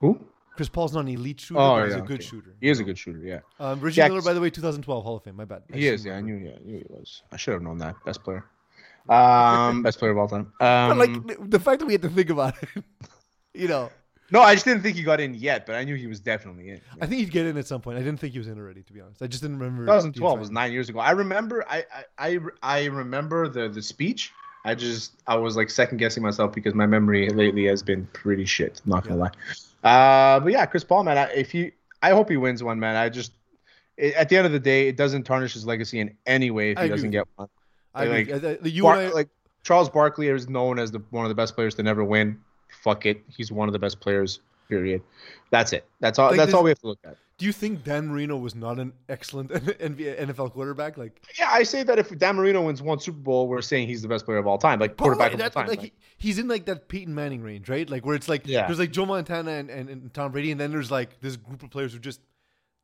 [0.00, 0.20] Who?
[0.54, 2.24] Chris Paul's not an elite shooter, Oh, but he's yeah, a good okay.
[2.24, 2.54] shooter.
[2.60, 3.20] He is a good shooter.
[3.20, 5.36] Yeah, Um, Reggie Yeah, Miller, by the way, 2012 Hall of Fame.
[5.36, 5.62] My bad.
[5.72, 6.04] I he is.
[6.04, 6.36] Yeah, I knew.
[6.36, 7.22] Yeah, I knew he was.
[7.32, 7.94] I should have known that.
[8.04, 8.44] Best player.
[9.08, 10.52] Um, best player of all time.
[10.58, 12.68] But, Um, like the- the fact that we had to think about it,
[13.54, 13.90] you know,
[14.30, 16.68] no, I just didn't think he got in yet, but I knew he was definitely
[16.70, 16.80] in.
[17.00, 17.96] I think he'd get in at some point.
[17.96, 19.22] I didn't think he was in already, to be honest.
[19.22, 19.86] I just didn't remember.
[19.86, 20.98] 2012 was nine years ago.
[20.98, 21.64] I remember.
[21.68, 24.32] I, I I I remember the the speech.
[24.64, 28.44] I just I was like second guessing myself because my memory lately has been pretty
[28.44, 28.82] shit.
[28.84, 29.30] I'm not gonna lie.
[29.82, 31.16] Uh, but yeah, Chris Paul, man.
[31.16, 32.96] I, if you, I hope he wins one, man.
[32.96, 33.32] I just
[33.96, 36.72] it, at the end of the day, it doesn't tarnish his legacy in any way
[36.72, 37.48] if he agree doesn't with get one.
[37.94, 38.56] I like, agree.
[38.56, 39.28] The- you Bar- I, like
[39.62, 42.40] Charles Barkley is known as the one of the best players to never win.
[42.88, 44.40] Fuck it, he's one of the best players.
[44.68, 45.02] Period.
[45.50, 45.84] That's it.
[46.00, 46.28] That's all.
[46.28, 47.16] Like that's this- all we have to look at.
[47.38, 49.50] do you think Dan Marino was not an excellent
[49.88, 50.98] NBA NFL quarterback?
[50.98, 54.02] Like Yeah, I say that if Dan Marino wins one Super Bowl, we're saying he's
[54.02, 55.68] the best player of all time, like quarterback of all time.
[55.68, 55.92] like Like, he-
[56.28, 57.88] he's in like that Peyton Manning range, right?
[57.88, 58.66] Like where it's like Yeah.
[58.66, 61.62] there's like Joe Montana and, and, and Tom Brady, and then there's like this group
[61.62, 62.20] of players who are just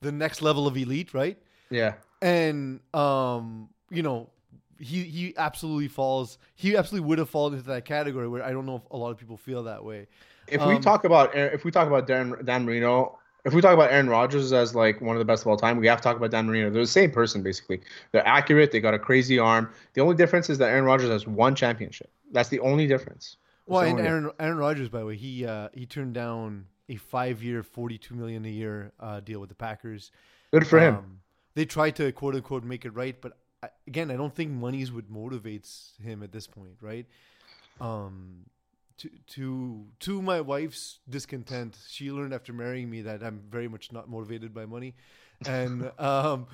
[0.00, 1.36] the next level of elite, right?
[1.70, 4.30] yeah, and um, you know,
[4.84, 6.38] he he absolutely falls.
[6.54, 9.10] He absolutely would have fallen into that category where I don't know if a lot
[9.10, 10.06] of people feel that way.
[10.48, 13.74] if we Um, talk about if we talk about Dan, Dan Marino, if we talk
[13.74, 16.02] about Aaron Rodgers as like one of the best of all time, we have to
[16.02, 16.70] talk about Dan Marino.
[16.70, 17.80] They're the same person basically.
[18.12, 18.72] They're accurate.
[18.72, 19.70] They got a crazy arm.
[19.94, 22.10] The only difference is that Aaron Rodgers has one championship.
[22.32, 23.36] That's the only difference.
[23.66, 26.96] That's Well, and Aaron Aaron Rodgers, by the way, he uh, he turned down a
[26.96, 30.10] five year, forty two million a year uh, deal with the Packers.
[30.52, 30.96] Good for him.
[30.96, 31.20] Um,
[31.54, 34.92] they tried to quote unquote make it right, but I, again, I don't think money's
[34.92, 37.06] what motivates him at this point, right?
[37.80, 38.46] Um,
[38.98, 43.90] to to to my wife's discontent, she learned after marrying me that I'm very much
[43.90, 44.94] not motivated by money,
[45.46, 46.46] and um,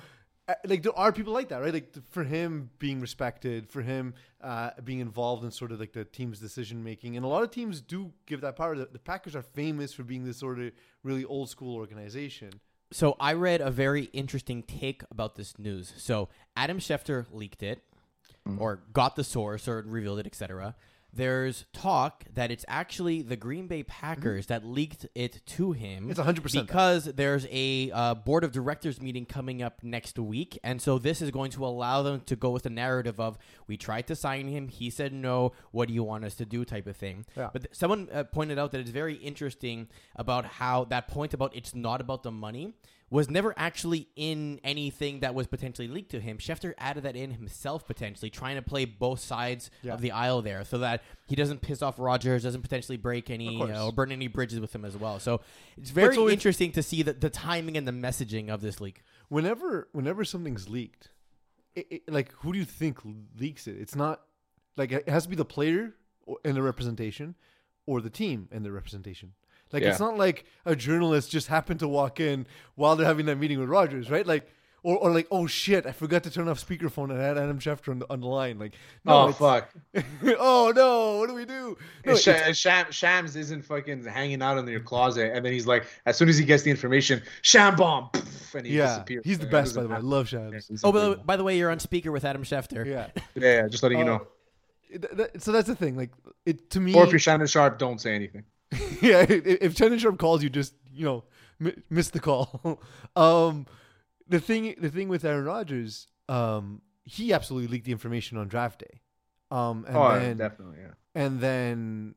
[0.65, 1.73] like there are people like that, right?
[1.73, 6.05] Like for him being respected, for him uh, being involved in sort of like the
[6.05, 8.75] team's decision making, and a lot of teams do give that power.
[8.75, 10.71] The, the Packers are famous for being this sort of
[11.03, 12.51] really old school organization.
[12.91, 15.93] So I read a very interesting take about this news.
[15.97, 17.83] So Adam Schefter leaked it,
[18.47, 18.59] mm.
[18.59, 20.75] or got the source, or revealed it, etc.
[21.13, 26.09] There's talk that it's actually the Green Bay Packers that leaked it to him.
[26.09, 26.65] It's 100% that.
[26.65, 31.21] because there's a uh, board of directors meeting coming up next week, and so this
[31.21, 34.47] is going to allow them to go with the narrative of we tried to sign
[34.47, 35.51] him, he said no.
[35.71, 36.63] What do you want us to do?
[36.63, 37.25] Type of thing.
[37.35, 37.49] Yeah.
[37.51, 41.55] But th- someone uh, pointed out that it's very interesting about how that point about
[41.55, 42.73] it's not about the money
[43.11, 46.37] was never actually in anything that was potentially leaked to him.
[46.37, 49.93] Schefter added that in himself potentially, trying to play both sides Yeah.
[49.93, 53.57] of the aisle there, so that he doesn't piss off Rodgers, doesn't potentially break any
[53.57, 53.69] course.
[53.77, 55.19] uh, or burn any bridges with him as well.
[55.19, 55.41] So
[55.77, 58.79] it's very so it's- interesting to see the, the timing and the messaging of this
[58.79, 59.03] leak.
[59.27, 61.09] whenever whenever something's leaked,
[61.75, 62.97] it, it, like who do you think
[63.37, 63.75] leaks it?
[63.77, 64.21] It's not
[64.77, 65.93] like it has to be the player
[66.45, 67.35] and the representation,
[67.85, 69.33] or the team and the representation.
[69.71, 73.37] Like it's not like a journalist just happened to walk in while they're having that
[73.37, 74.25] meeting with Rodgers, right?
[74.25, 74.47] Like.
[74.83, 75.85] Or, or like, oh shit!
[75.85, 78.25] I forgot to turn off speakerphone and I had Adam Schefter on the, on the
[78.25, 78.57] line.
[78.57, 78.73] Like,
[79.05, 79.69] no, oh fuck!
[80.39, 81.19] oh no!
[81.19, 81.77] What do we do?
[82.03, 85.85] No, Sh- Sham- Shams isn't fucking hanging out in your closet, and then he's like,
[86.07, 88.09] as soon as he gets the information, Sham bomb,
[88.55, 89.21] and he yeah, disappears.
[89.23, 89.95] he's the Like, best, by the way.
[89.97, 90.51] I love happen.
[90.53, 90.67] Shams.
[90.67, 91.25] He's Oh, by the, incredible.
[91.25, 92.83] by the way, you're on speaker with Adam Schefter.
[92.83, 93.05] Yeah.
[93.35, 94.27] yeah, yeah, just letting you Uh, know.
[94.89, 95.95] Th- th- so that's the thing.
[95.95, 96.09] Like,
[96.47, 96.95] it to me.
[96.95, 98.45] Or if you're Shannon Sharpe, don't say anything.
[99.01, 101.23] yeah, if Sharpe calls you, just you know
[101.59, 102.81] mi- miss the call.
[103.15, 103.65] um,
[104.27, 108.79] the thing, the thing with Aaron Rodgers, um, he absolutely leaked the information on draft
[108.79, 109.01] day.
[109.49, 110.93] Um, and oh, then definitely, yeah.
[111.13, 112.15] and then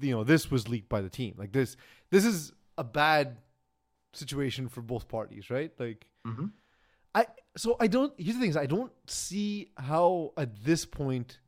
[0.00, 1.34] you know this was leaked by the team.
[1.36, 1.76] Like this,
[2.10, 3.38] this is a bad
[4.12, 5.72] situation for both parties, right?
[5.78, 6.52] Like, Mhm.
[7.14, 8.12] I so I don't.
[8.16, 11.38] Here's the thing: is I don't see how at this point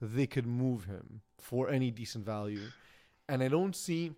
[0.00, 2.62] they could move him for any decent value,
[3.28, 4.12] and I don't see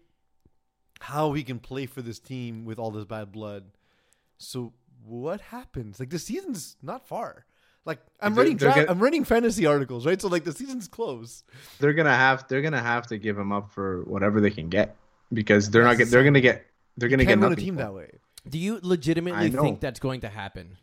[1.01, 3.65] how he can play for this team with all this bad blood.
[4.39, 4.73] So
[5.05, 6.01] what happens?
[6.01, 7.45] Like the season's not far.
[7.85, 10.21] Like I'm They're- writing, they're dra- get- I'm writing fantasy articles, right?
[10.21, 11.45] So like the season's close.
[11.79, 14.97] They're gonna have they're gonna have to give him up for whatever they can get
[15.33, 16.67] because they're not get they're gonna get
[16.97, 17.65] they're gonna get Can't run a nothing.
[17.65, 17.85] team for it.
[17.85, 18.11] that way.
[18.49, 20.77] Do you legitimately think that's going to happen?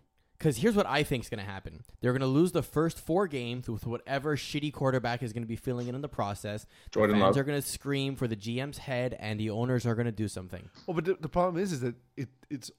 [0.43, 1.86] Because here's what I think is going to happen.
[2.01, 5.47] They're going to lose the first four games with whatever shitty quarterback is going to
[5.47, 6.65] be filling in in the process.
[6.91, 7.41] Jordan the fans Love.
[7.41, 10.27] are going to scream for the GM's head, and the owners are going to do
[10.27, 10.69] something.
[10.86, 12.69] Well, but the, the problem is, is that it it's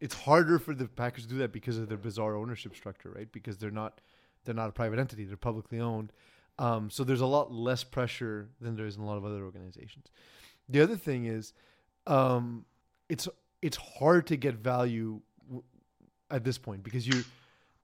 [0.00, 3.30] it's harder for the Packers to do that because of their bizarre ownership structure, right?
[3.30, 4.00] Because they're not
[4.46, 6.10] they're not a private entity; they're publicly owned.
[6.58, 9.44] Um, so there's a lot less pressure than there is in a lot of other
[9.44, 10.06] organizations.
[10.70, 11.52] The other thing is,
[12.06, 12.64] um,
[13.10, 13.28] it's
[13.60, 15.20] it's hard to get value w-
[16.34, 17.24] at this point because you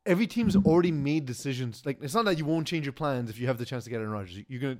[0.06, 1.82] every team's already made decisions.
[1.86, 3.90] Like it's not that you won't change your plans if you have the chance to
[3.90, 4.38] get Aaron Rodgers.
[4.48, 4.78] You're gonna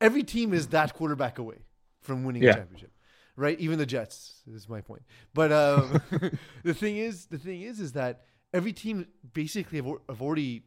[0.00, 1.58] every team is that quarterback away
[2.00, 2.50] from winning Yeah.
[2.50, 2.92] a championship,
[3.36, 3.58] right?
[3.58, 5.02] Even the Jets is my point.
[5.34, 6.00] But um,
[6.62, 10.62] the thing is, the thing is, is that every team basically have, have already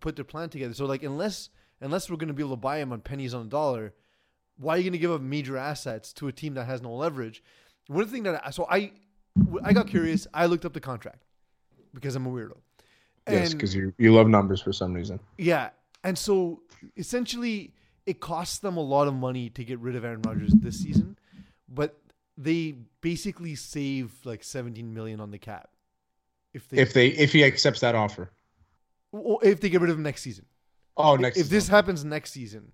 [0.00, 0.74] put their plan together.
[0.74, 1.48] So like unless
[1.80, 3.94] unless we're gonna be able to buy him on pennies on a dollar,
[4.56, 6.94] why are you going to give up major assets to a team that has no
[6.94, 7.42] leverage?
[7.88, 8.92] One thing that I, so I
[9.64, 10.26] I got curious.
[10.34, 11.24] I looked up the contract
[11.94, 12.56] because I'm a weirdo.
[13.28, 15.20] Yes, because you you love numbers for some reason.
[15.38, 15.70] yeah,
[16.02, 16.62] and so
[16.96, 17.72] essentially,
[18.06, 21.16] it costs them a lot of money to get rid of Aaron Rodgers this season,
[21.68, 21.98] but
[22.36, 25.68] they basically save like 17 million on the cap
[26.54, 28.30] if they If they if he accepts that offer.
[29.12, 30.46] or if they get rid of him next season.
[30.96, 31.38] Oh, next.
[31.38, 32.72] if this happens next season,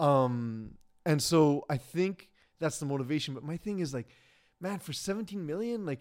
[0.00, 0.72] um,
[1.06, 3.34] and so I think that's the motivation.
[3.34, 4.08] But my thing is like,
[4.60, 6.00] man, for 17 million, like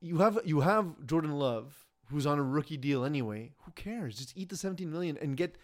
[0.00, 3.52] you have you have Jordan Love who's on a rookie deal anyway.
[3.64, 4.18] Who cares?
[4.18, 5.56] Just eat the 17 million and get.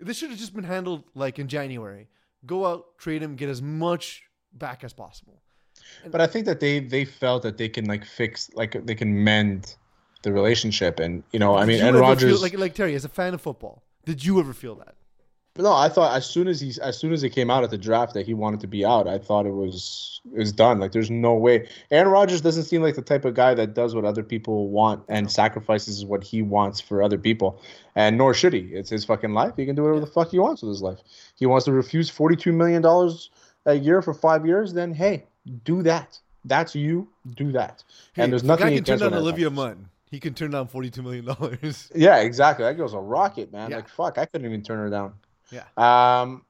[0.00, 2.08] This should have just been handled like in January.
[2.44, 5.42] Go out, trade him, get as much back as possible.
[6.10, 9.24] But I think that they they felt that they can like fix like they can
[9.24, 9.76] mend
[10.22, 12.32] the relationship, and you know, I mean, and Rodgers.
[12.32, 13.84] feel, like like Terry as a fan of football.
[14.04, 14.96] Did you ever feel that?
[15.58, 17.76] No, I thought as soon as he as soon as it came out at the
[17.76, 20.80] draft that he wanted to be out, I thought it was it was done.
[20.80, 21.68] Like there's no way.
[21.90, 25.04] Aaron Rodgers doesn't seem like the type of guy that does what other people want
[25.08, 27.60] and sacrifices what he wants for other people.
[27.94, 28.60] And nor should he.
[28.60, 29.52] It's his fucking life.
[29.56, 31.00] He can do whatever the fuck he wants with his life.
[31.36, 33.30] He wants to refuse forty two million dollars
[33.66, 35.24] a year for five years, then hey,
[35.64, 36.18] do that.
[36.44, 37.08] That's you.
[37.34, 37.84] Do that.
[38.14, 39.88] Hey, and there's nothing The guy can turn down Olivia Munn.
[40.10, 41.90] He can turn down 42 million dollars.
[41.94, 42.64] Yeah, exactly.
[42.64, 43.70] That girl's a rocket, man.
[43.70, 43.76] Yeah.
[43.76, 45.14] Like fuck, I couldn't even turn her down.
[45.52, 45.64] Yeah.
[45.76, 46.44] Um,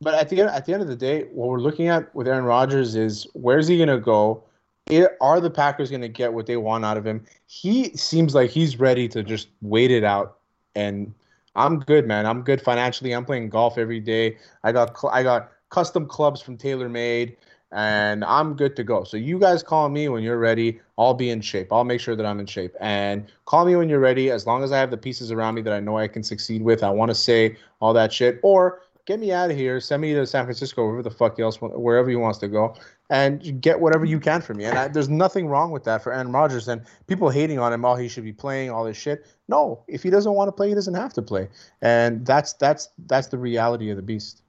[0.00, 2.28] but at the end, at the end of the day, what we're looking at with
[2.28, 4.44] Aaron Rodgers is where's he gonna go?
[4.88, 7.24] It, are the Packers gonna get what they want out of him?
[7.46, 10.38] He seems like he's ready to just wait it out,
[10.74, 11.12] and
[11.56, 12.26] I'm good, man.
[12.26, 13.12] I'm good financially.
[13.12, 14.36] I'm playing golf every day.
[14.62, 17.36] I got cl- I got custom clubs from TaylorMade,
[17.72, 19.04] and I'm good to go.
[19.04, 20.80] So you guys call me when you're ready.
[20.98, 21.72] I'll be in shape.
[21.72, 22.74] I'll make sure that I'm in shape.
[22.80, 24.30] And call me when you're ready.
[24.30, 26.62] As long as I have the pieces around me that I know I can succeed
[26.62, 26.82] with.
[26.82, 28.38] I want to say all that shit.
[28.42, 29.80] Or get me out of here.
[29.80, 32.74] Send me to San Francisco, wherever the fuck else, wherever he wants to go,
[33.10, 34.64] and get whatever you can from me.
[34.64, 36.68] And I, there's nothing wrong with that for Aaron Rodgers.
[36.68, 39.26] And people hating on him, oh, he should be playing all this shit.
[39.48, 41.48] No, if he doesn't want to play, he doesn't have to play.
[41.82, 44.42] And that's that's that's the reality of the beast.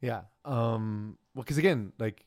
[0.00, 0.22] Yeah.
[0.44, 1.16] Um.
[1.34, 2.24] Well, because again, like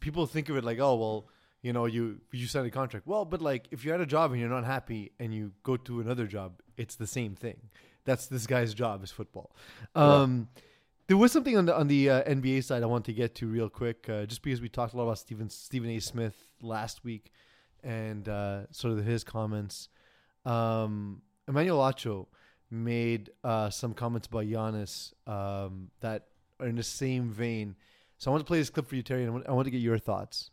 [0.00, 1.26] people think of it like, oh, well,
[1.62, 3.06] you know, you you signed a contract.
[3.06, 5.76] Well, but like if you're at a job and you're not happy and you go
[5.76, 7.56] to another job, it's the same thing.
[8.04, 9.54] That's this guy's job is football.
[9.94, 10.48] Um.
[11.08, 13.46] There was something on the on the uh, NBA side I want to get to
[13.46, 15.98] real quick, uh, just because we talked a lot about Stephen Stephen A.
[15.98, 17.32] Smith last week,
[17.82, 19.88] and uh, sort of his comments.
[20.46, 22.26] Um, Emmanuel Acho
[22.70, 26.28] made uh, some comments about Giannis um, that
[26.60, 27.76] are in the same vein.
[28.22, 29.80] So I want to play this clip for you, Terry, and I want, to get
[29.80, 30.52] your thoughts.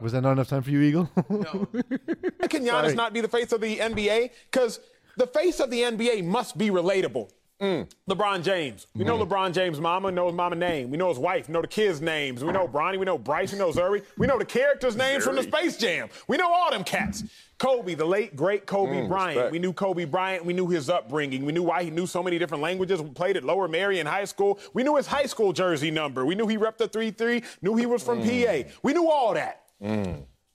[0.00, 1.10] Was that not enough time for you, Eagle?
[1.28, 1.68] No.
[2.48, 2.94] Can Giannis Sorry.
[2.94, 4.30] not be the face of the NBA?
[4.50, 4.80] Because
[5.18, 7.28] the face of the NBA must be relatable.
[7.60, 7.88] Mm.
[8.08, 8.86] LeBron James.
[8.94, 9.26] We know mm.
[9.26, 10.90] LeBron James' mama, know his mama name.
[10.90, 12.44] We know his wife, we know the kids' names.
[12.44, 14.02] We know Bronny, we know Bryce, we know Zuri.
[14.18, 16.08] We know the characters' names from the Space Jam.
[16.28, 17.24] We know all them cats.
[17.58, 19.36] Kobe, the late, great Kobe mm, Bryant.
[19.36, 19.52] respect.
[19.52, 20.44] We knew Kobe Bryant.
[20.44, 21.46] We knew his upbringing.
[21.46, 23.00] We knew why he knew so many different languages.
[23.00, 24.58] We played at Lower Merion in high school.
[24.74, 26.26] We knew his high school jersey number.
[26.26, 27.42] We knew he repped the 3-3.
[27.62, 28.64] Knew he was from mm.
[28.66, 28.70] PA.
[28.82, 29.62] We knew all that.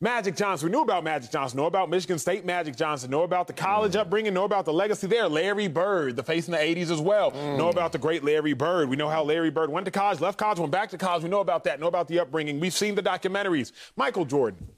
[0.04, 0.68] Magic Johnson.
[0.68, 3.95] We knew about Magic Johnson, know about Michigan State Magic Johnson, know about the college
[3.95, 5.28] upbringing, know about the legacy there.
[5.30, 7.30] Larry Bird, the face in the 80s as well.
[7.32, 8.89] Know about the great Larry Bird.
[8.89, 11.22] We know how Larry Bird went to college, left college, went back to college.
[11.22, 11.80] We know about that.
[11.80, 12.60] Know about the upbringing.
[12.60, 13.74] We've seen the documentaries.
[13.95, 14.70] Michael Jordan.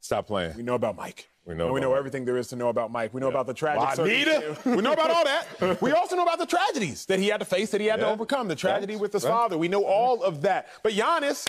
[0.00, 0.56] Stop playing.
[0.56, 1.28] We know about Mike.
[1.44, 3.14] We know And we know everything there is to know about Mike.
[3.14, 4.58] We know about the tragic Juanita.
[4.64, 5.80] We know about all that.
[5.80, 8.08] We also know about the tragedies that he had to face, that he had to
[8.08, 8.48] overcome.
[8.48, 9.00] The tragedy Facts.
[9.00, 9.32] with his Facts.
[9.32, 9.58] father.
[9.58, 10.68] We know all of that.
[10.82, 11.46] But Giannis,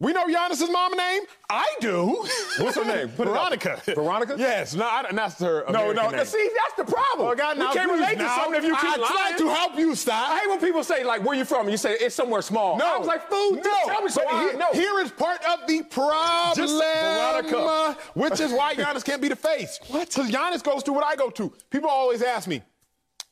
[0.00, 1.22] we know Giannis's mama name.
[1.50, 2.24] I do.
[2.60, 3.08] What's her name?
[3.08, 3.26] Put.
[3.26, 3.82] Veronica.
[3.84, 4.36] Veronica?
[4.38, 4.74] Yes.
[4.74, 5.64] No, I, and that's her.
[5.70, 6.16] No, American no.
[6.18, 6.26] Name.
[6.26, 7.28] See, that's the problem.
[7.28, 8.36] Oh, God, we now, can't please, relate to now.
[8.36, 9.12] something if you keep I lying.
[9.12, 10.30] tried to help you, stop.
[10.30, 12.78] I hate when people say like, "Where you from?" And you say it's somewhere small.
[12.78, 12.94] No.
[12.94, 13.62] I was like, "Food." No.
[13.62, 17.96] just tell me so I here, is part of the problem, Just Veronica.
[18.14, 19.80] which is why Giannis can't be the face.
[19.88, 20.08] What?
[20.08, 21.52] Because Giannis goes through what I go to.
[21.70, 22.62] People always ask me.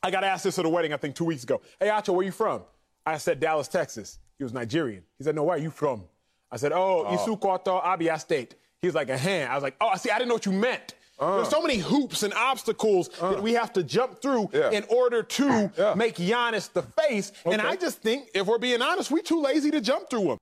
[0.02, 1.60] I got asked this at a wedding, I think two weeks ago.
[1.80, 2.62] Hey, Acho, where you from?
[3.04, 4.18] I said Dallas, Texas.
[4.38, 5.02] He was Nigerian.
[5.18, 6.04] He said, No, where are you from?
[6.50, 7.16] I said, Oh, oh.
[7.16, 8.54] Isuikwuato, Abia State.
[8.80, 9.50] He was like, a hand.
[9.50, 10.94] I was like, Oh, see, I didn't know what you meant.
[11.18, 11.36] Uh.
[11.36, 13.32] There's so many hoops and obstacles uh.
[13.32, 14.70] that we have to jump through Yeah.
[14.70, 15.94] in order to Yeah.
[15.94, 17.32] make Giannis the face.
[17.44, 20.38] And I just think, if we're being honest, we're too lazy to jump through them.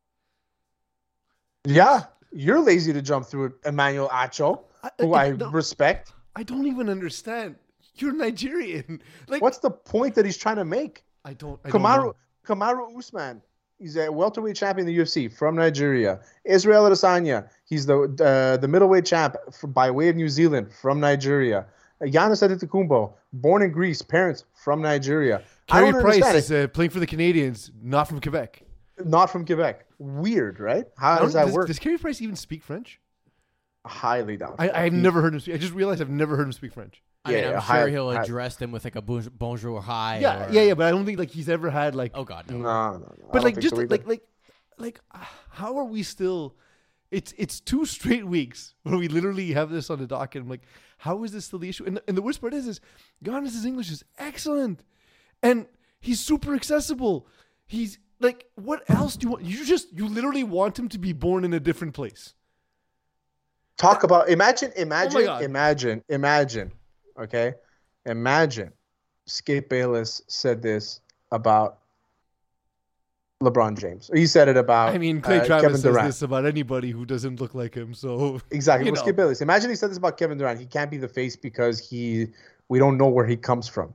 [1.64, 4.64] Yeah, you're lazy to jump through Emmanuel Acho,
[5.00, 5.50] who I no.
[5.50, 6.12] respect.
[6.36, 7.56] I don't even understand.
[7.96, 9.00] You're Nigerian.
[9.28, 11.04] Like What's the point that he's trying to make?
[11.24, 11.58] I don't.
[11.64, 12.14] I don't know.
[12.46, 13.40] Kamaru Usman.
[13.78, 16.20] He's a welterweight champion in the UFC from Nigeria.
[16.44, 17.48] Israel Adesanya.
[17.64, 21.66] He's the uh, the middleweight champ f- by way of New Zealand from Nigeria.
[22.00, 25.42] Uh, Giannis Antetokounmpo, born in Greece, parents from Nigeria.
[25.66, 28.62] Carey Price is uh, playing for the Canadiens, not from Quebec.
[29.04, 29.86] Not from Quebec.
[29.98, 30.86] Weird, right?
[30.96, 31.66] How does that does, work?
[31.66, 33.00] Does Carey Price even speak French?
[33.86, 34.64] Highly doubtful.
[34.64, 35.54] I, I've He- never heard him speak.
[35.56, 37.02] I just realized I've never heard him speak French.
[37.24, 39.80] I mean, Yeah, I'm hi- sure he'll hi- address them with like a bonjour, bonjour
[39.80, 40.18] hi.
[40.18, 40.74] Yeah, or- yeah, yeah.
[40.74, 42.12] But I don't think like he's ever had like.
[42.14, 42.58] Oh God, no.
[42.58, 43.28] No, no, no.
[43.32, 44.22] But like just so like, like like
[44.78, 45.00] like
[45.50, 46.54] how are we still?
[47.10, 50.42] It's it's two straight weeks where we literally have this on the docket.
[50.42, 50.62] I'm like,
[50.98, 51.84] how is this still the issue?
[51.86, 52.80] And, and the worst part is, is
[53.22, 54.84] Giannis's English is excellent,
[55.42, 55.66] and
[56.00, 57.26] he's super accessible.
[57.66, 59.44] He's like, what else do you want?
[59.44, 62.34] You just you literally want him to be born in a different place.
[63.76, 66.72] Talk about imagine, imagine, Oh imagine, imagine.
[67.18, 67.54] Okay,
[68.06, 68.72] imagine.
[69.26, 71.00] Skip Bayless said this
[71.32, 71.78] about
[73.42, 74.10] LeBron James.
[74.12, 74.94] He said it about.
[74.94, 76.08] I mean, Clay uh, Travis Kevin says Durant.
[76.08, 77.94] this about anybody who doesn't look like him.
[77.94, 78.90] So Exactly.
[78.90, 79.00] Well.
[79.00, 79.40] Skip Bayless.
[79.40, 80.58] Imagine he said this about Kevin Durant.
[80.58, 82.28] He can't be the face because he.
[82.68, 83.92] We don't know where he comes from.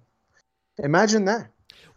[0.78, 1.50] Imagine that.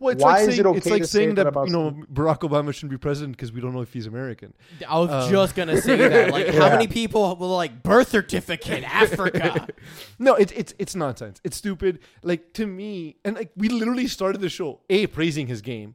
[0.03, 1.47] Well, it's Why like is saying, it okay it's like to say saying that that,
[1.49, 4.53] about you know Barack Obama shouldn't be president because we don't know if he's American.
[4.89, 6.31] I was Um, just gonna say that.
[6.33, 9.69] Like, how many people will like birth certificate Africa?
[10.19, 11.41] No, it's it's it's nonsense.
[11.45, 12.01] It's stupid.
[12.23, 15.95] Like to me, and like we literally started the show a praising his game,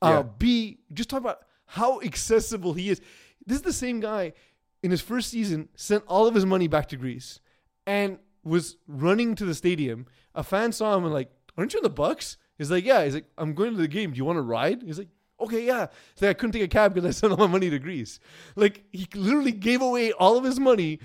[0.00, 3.00] uh, b just talk about how accessible he is.
[3.44, 4.34] This is the same guy
[4.82, 7.40] in his first season sent all of his money back to Greece
[7.86, 10.06] and was running to the stadium.
[10.34, 12.36] A fan saw him and like, aren't you in the Bucks?
[12.58, 13.04] He's like, yeah.
[13.04, 14.10] He's like, I'm going to the game.
[14.10, 14.82] Do you want to ride?
[14.82, 15.08] He's like,
[15.40, 15.86] okay, yeah.
[16.14, 18.18] He's like, I couldn't take a cab because I sent all my money to Greece.
[18.56, 21.00] Like he literally gave away all of his money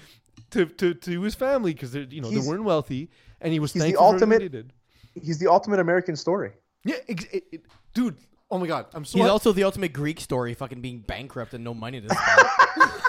[0.52, 3.10] to to, to his family because they you know He's- they weren't wealthy,
[3.42, 4.74] and he was he's the thankful for everything ultimate- did.
[5.24, 6.52] He's the ultimate American story.
[6.84, 8.18] Yeah, it, it- dude.
[8.54, 11.56] Oh my god, I'm so He's happy- also the ultimate Greek story, fucking being bankrupt
[11.56, 12.48] and no money to spend.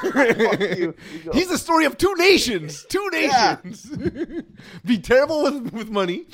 [1.34, 2.86] He's the story of two nations.
[2.88, 3.58] Two Yeah.
[3.62, 3.86] nations.
[4.86, 6.24] Be terrible with, with money.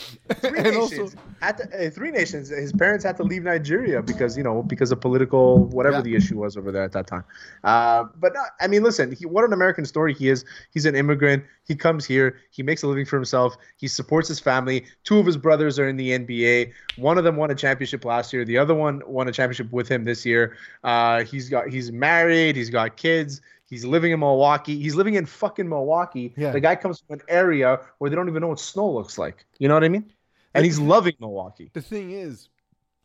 [0.40, 0.98] Three and nations.
[1.00, 2.50] also Had to- uh, three nations.
[2.50, 6.02] His parents had to leave Nigeria because you know because of political whatever Yeah.
[6.02, 7.24] the issue was over there at that time.
[7.64, 10.44] Uh, but no, I mean, listen, he, what an American story he is.
[10.72, 11.42] He's an immigrant.
[11.66, 12.36] He comes here.
[12.50, 13.56] He makes a living for himself.
[13.76, 14.86] He supports his family.
[15.04, 16.72] Two of his brothers are in the NBA.
[16.96, 18.44] One of them won a championship last year.
[18.44, 20.56] The other one won a championship with him this year.
[20.84, 22.56] Uh, he's got he's married.
[22.56, 23.40] He's got kids.
[23.66, 24.76] He's living in Milwaukee.
[24.78, 26.34] He's living in fucking Milwaukee.
[26.36, 26.50] Yeah.
[26.50, 29.46] The guy comes from an area where they don't even know what snow looks like.
[29.58, 30.12] You know what I mean?
[30.54, 31.70] And he's loving Milwaukee.
[31.72, 32.48] the thing is,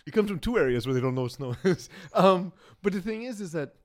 [0.06, 1.90] he comes from two areas where they don't know what snow is.
[2.14, 3.76] Um, but the thing is, is that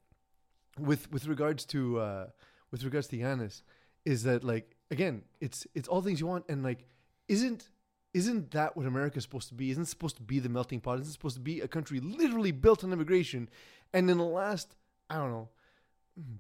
[0.79, 2.27] with with regards to uh,
[2.71, 3.63] with regards to Giannis,
[4.07, 6.87] is that like again, it's it's all things you want, and like
[7.29, 7.69] isn't
[8.13, 9.71] isn't that what America is supposed to be?
[9.71, 10.99] Isn't it supposed to be the melting pot?
[11.01, 13.49] Isn't it supposed to be a country literally built on immigration?
[13.93, 14.75] And in the last,
[15.09, 15.49] I don't know,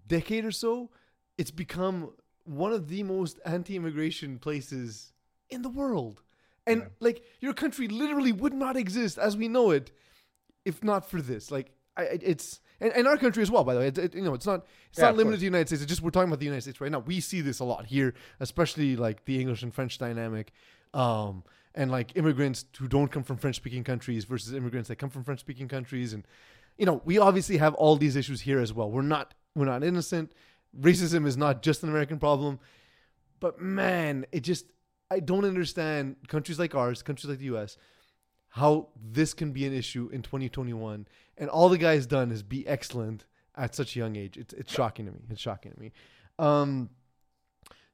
[0.06, 0.90] decade or so,
[1.38, 2.12] it's become
[2.44, 5.12] one of the most anti-immigration places
[5.48, 6.22] in the world.
[6.66, 9.90] And like your country literally would not exist as we know it
[10.64, 11.50] if not for this.
[11.50, 13.64] Like I, I- it's and, and our country as well.
[13.64, 15.36] By the way, it, it- you know, it's not it's Yeah, not limited course.
[15.36, 15.82] to the United States.
[15.82, 17.00] It's just we're talking about the United States right now.
[17.00, 20.52] We see this a lot here, especially like the English and French dynamic,
[20.94, 21.42] um,
[21.74, 25.68] and like immigrants who don't come from French-speaking countries versus immigrants that come from French-speaking
[25.68, 26.26] countries, and
[26.78, 28.90] you know, we obviously have all these issues here as well.
[28.90, 30.32] We're not we're not innocent.
[30.78, 32.60] Racism is not just an American problem,
[33.40, 34.66] but man, it just
[35.10, 37.76] I don't understand countries like ours, countries like the US,
[38.50, 41.06] how this can be an issue in 2021
[41.36, 43.24] and all the guy's done is be excellent
[43.56, 44.36] at such a young age.
[44.36, 45.20] It's it's shocking to me.
[45.30, 45.92] It's shocking to me.
[46.38, 46.90] Um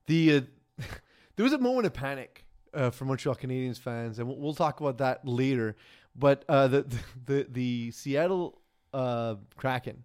[0.06, 0.40] the uh,
[1.36, 2.45] there was a moment of panic
[2.76, 5.76] uh, for Montreal Canadiens fans and we'll, we'll talk about that later.
[6.14, 6.86] But uh, the,
[7.26, 8.60] the the Seattle
[8.92, 10.04] uh, Kraken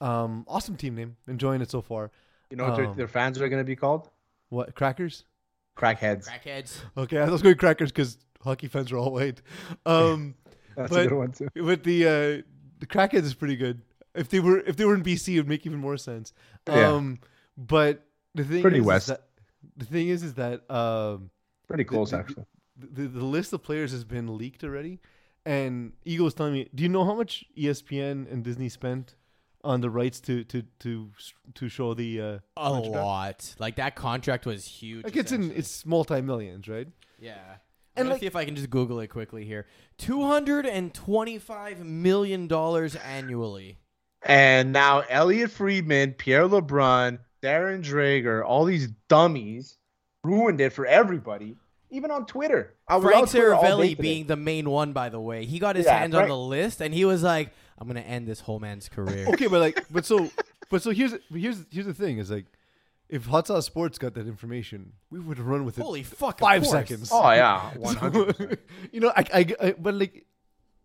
[0.00, 1.16] um awesome team name.
[1.28, 2.10] Enjoying it so far.
[2.50, 4.10] You know what their, Um, their fans are going to be called?
[4.50, 5.24] What crackers?
[5.76, 6.28] Crackheads.
[6.28, 6.80] Crackheads.
[6.96, 9.40] Okay, I was going crackers because hockey fans are all white.
[9.86, 10.34] Um,
[10.76, 11.48] That's but, a good one too.
[11.54, 12.42] But the uh,
[12.80, 13.80] the crackheads is pretty good.
[14.14, 16.34] If they were if they were in BC, it would make even more sense.
[16.66, 16.90] Yeah.
[16.92, 17.18] Um,
[17.56, 19.06] but the thing Pretty is, is west.
[19.06, 19.22] that,
[19.76, 21.30] the thing is is that um,
[21.72, 22.44] Pretty close, the- actually.
[22.76, 25.00] the, the list of players has been leaked already,
[25.44, 29.14] and Eagle was telling me, do you know how much ESPN and Disney spent
[29.64, 31.10] on the rights to to to
[31.54, 32.94] to show the uh, A contract?
[32.94, 33.54] lot.
[33.58, 35.04] Like that contract was huge.
[35.04, 36.88] Like it's in it's multi millions, right?
[37.20, 37.34] Yeah.
[37.94, 39.66] And And like- see if I can just Google it quickly here.
[39.98, 43.78] Two hundred and twenty-five million dollars annually.
[44.24, 49.76] And now Elliotte Friedman, Pierre LeBrun, Darren Dreger, all these dummies
[50.24, 51.56] ruined it for everybody,
[51.92, 52.74] even on Twitter.
[52.88, 55.44] I was Frank on Twitter all day Seravalli being the main one, by the way,
[55.44, 58.26] he got his Yeah, hands on the list, and he was like, "I'm gonna end
[58.26, 60.30] this whole man's career." Okay, but like, but so,
[60.70, 62.46] but so here's here's here's the thing: is like,
[63.08, 65.82] if Hot Sauce Sports got that information, we would run with it.
[65.82, 66.40] Holy fuck!
[66.40, 67.10] five seconds.
[67.12, 68.36] Oh yeah, one hundred.
[68.36, 68.48] So,
[68.90, 70.26] you know, I, I, I, but like,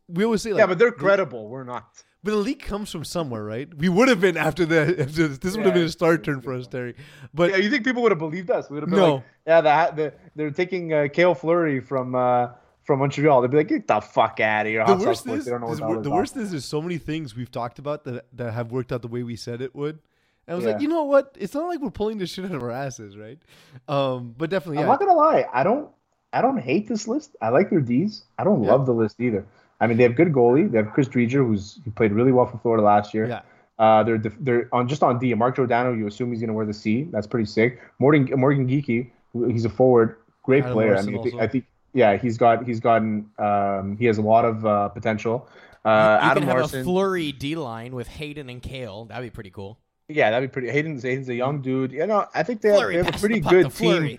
[0.08, 1.48] we always say like, Yeah, but they're credible.
[1.48, 2.04] We're not.
[2.28, 3.74] But the leak comes from somewhere, right?
[3.74, 6.42] We would have been after the after this, this would have been a star turn
[6.42, 6.96] for us, Terry.
[7.34, 8.70] But Yeah, you think people would have believed us?
[8.70, 9.14] We would have been No.
[9.16, 12.50] like, yeah, the, the, they're taking uh, Cale Fleury from uh,
[12.84, 13.40] from Montreal.
[13.42, 14.86] They'd be like, get the fuck out of here.
[14.86, 16.52] the worst is, they don't know what is the hell wor- the they're worst is
[16.52, 19.38] there's so many things we've talked about that that have worked out the way we
[19.38, 20.00] said it would.
[20.48, 21.34] And I was like, you know what?
[21.40, 23.40] It's not like we're pulling this shit out of our asses, right?
[23.88, 25.46] Um, but definitely, I'm not gonna lie.
[25.54, 25.90] I don't.
[26.34, 27.38] I don't hate this list.
[27.42, 28.24] I like their D's.
[28.38, 28.72] I don't Yeah.
[28.74, 29.46] love the list either.
[29.80, 30.70] I mean, they have good goalie.
[30.70, 33.28] They have Chris Driedger, who's he played really well for Florida last year.
[33.28, 33.42] Yeah.
[33.80, 35.34] Uh, they're they're on just on D.
[35.36, 37.04] Mark Giordano, you assume he's gonna wear the C.
[37.12, 37.80] That's pretty sick.
[38.00, 39.12] Morgan Morgan Geekie,
[39.52, 40.88] he's a forward, great Adam player.
[40.94, 41.42] Morrison I mean, I think.
[41.42, 45.48] I think yeah, he's got he's gotten um, he has a lot of uh, potential.
[45.86, 49.06] Uh, you Adam can have Larsson, a Fleury D line with Haydn and Cale.
[49.06, 49.78] That'd be pretty cool.
[50.08, 50.70] yeah, that'd be pretty.
[50.70, 51.92] Haydn's Haydn's a young dude.
[51.92, 54.18] You know, I think they have, they have a pretty good team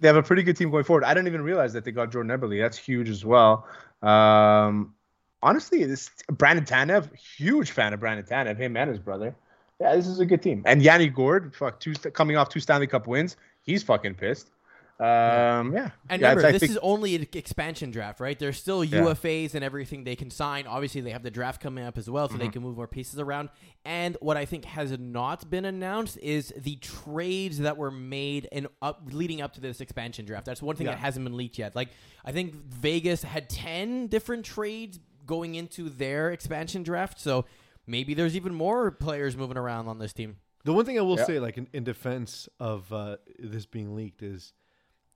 [0.00, 1.04] they have a pretty good team going forward.
[1.04, 2.60] I didn't even realize that they got Jordan Eberle.
[2.60, 3.66] That's huge as well.
[4.02, 4.94] Um,
[5.42, 9.34] honestly, this Brandon Tanev, huge fan of Brandon Tanev, him and his brother.
[9.80, 10.62] Yeah, this is a good team.
[10.66, 14.50] And Yanni Gourde, fuck, two coming off two Stanley Cup wins, he's fucking pissed.
[14.98, 15.90] Um, yeah.
[16.08, 18.38] And yeah, remember, this think- is only an expansion draft, right?
[18.38, 19.00] There's still Yeah.
[19.02, 20.66] UFAs and everything they can sign.
[20.66, 22.42] Obviously, they have the draft coming up as well, so Mm-hmm.
[22.44, 23.50] they can move more pieces around.
[23.84, 28.68] And what I think has not been announced is the trades that were made and
[28.80, 30.46] up leading up to this expansion draft.
[30.46, 30.92] That's one thing Yeah.
[30.94, 31.76] that hasn't been leaked yet.
[31.76, 31.90] Like
[32.24, 37.44] I think Vegas had ten different trades going into their expansion draft, so
[37.86, 40.36] maybe there's even more players moving around on this team.
[40.64, 41.24] The one thing I will Yeah.
[41.26, 44.52] say, like in, in defense of uh, this being leaked, is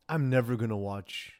[0.08, 1.34] I'm never gonna watch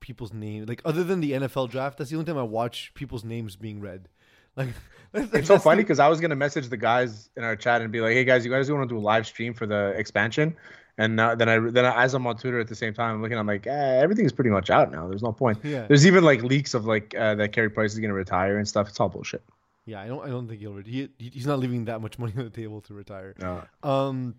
[0.00, 0.68] people's names.
[0.68, 3.80] Like other than the NFL draft, that's the only time I watch people's names being
[3.80, 4.08] read.
[4.54, 4.68] Like
[5.14, 8.02] It's so funny because I was gonna message the guys in our chat and be
[8.02, 10.54] like, "Hey guys, you guys want to do a live stream for the expansion?"
[10.98, 13.22] And uh, then I then I, as I'm on Twitter at the same time, I'm
[13.22, 15.08] looking, I'm like, eh, everything's pretty much out now.
[15.08, 15.58] There's no point.
[15.64, 15.86] Yeah.
[15.86, 18.88] There's even like leaks of like uh, that Carey Price is gonna retire and stuff.
[18.88, 19.42] It's all bullshit.
[19.86, 20.24] Yeah, I don't.
[20.24, 20.76] I don't think he'll.
[20.76, 23.34] He he's not leaving that much money on the table to retire.
[23.40, 23.62] No.
[23.82, 24.34] Um,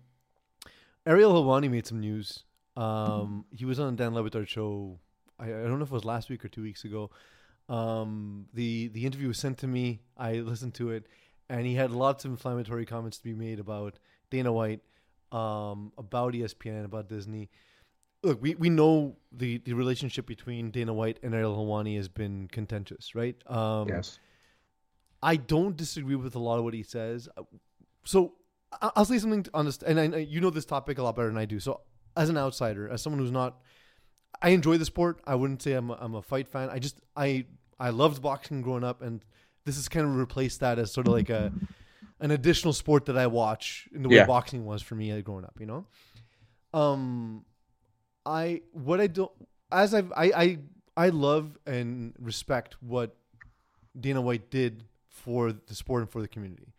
[1.06, 2.44] Ariel Helwani made some news.
[2.76, 4.98] Um, he was on Dan Le Batard show.
[5.38, 7.10] I, I don't know if it was last week or two weeks ago.
[7.68, 10.00] Um, the the interview was sent to me.
[10.16, 11.06] I listened to it,
[11.48, 13.98] and he had lots of inflammatory comments to be made about
[14.30, 14.80] Dana White,
[15.34, 17.50] um, about ESPN, and about Disney.
[18.22, 22.48] Look, we, we know the, the relationship between Dana White and Ariel Helwani has been
[22.48, 23.36] contentious, right?
[23.46, 24.18] Um, Yes.
[25.22, 27.28] I don't disagree with a lot of what he says.
[27.36, 27.42] Uh,
[28.04, 28.34] So
[28.80, 31.28] I'll say something on this, and I, I- you know this topic a lot better
[31.28, 31.60] than I do.
[31.60, 31.80] So
[32.16, 33.60] as an outsider, as someone who's not,
[34.42, 35.20] I enjoy the sport.
[35.26, 36.68] I wouldn't say I'm a, I'm a fight fan.
[36.70, 37.46] I just I
[37.78, 39.24] I loved boxing growing up, and
[39.64, 41.52] this has kind of replaced that as sort of like a
[42.24, 44.26] an additional sport that I watch in the way Yeah.
[44.26, 45.56] boxing was for me uh, growing up.
[45.60, 45.86] You know,
[46.72, 47.44] um,
[48.24, 49.30] I what I don't
[49.70, 50.58] as I've, I I
[50.96, 53.14] I love and respect what
[53.98, 56.72] Dana White did for the sport and for the community.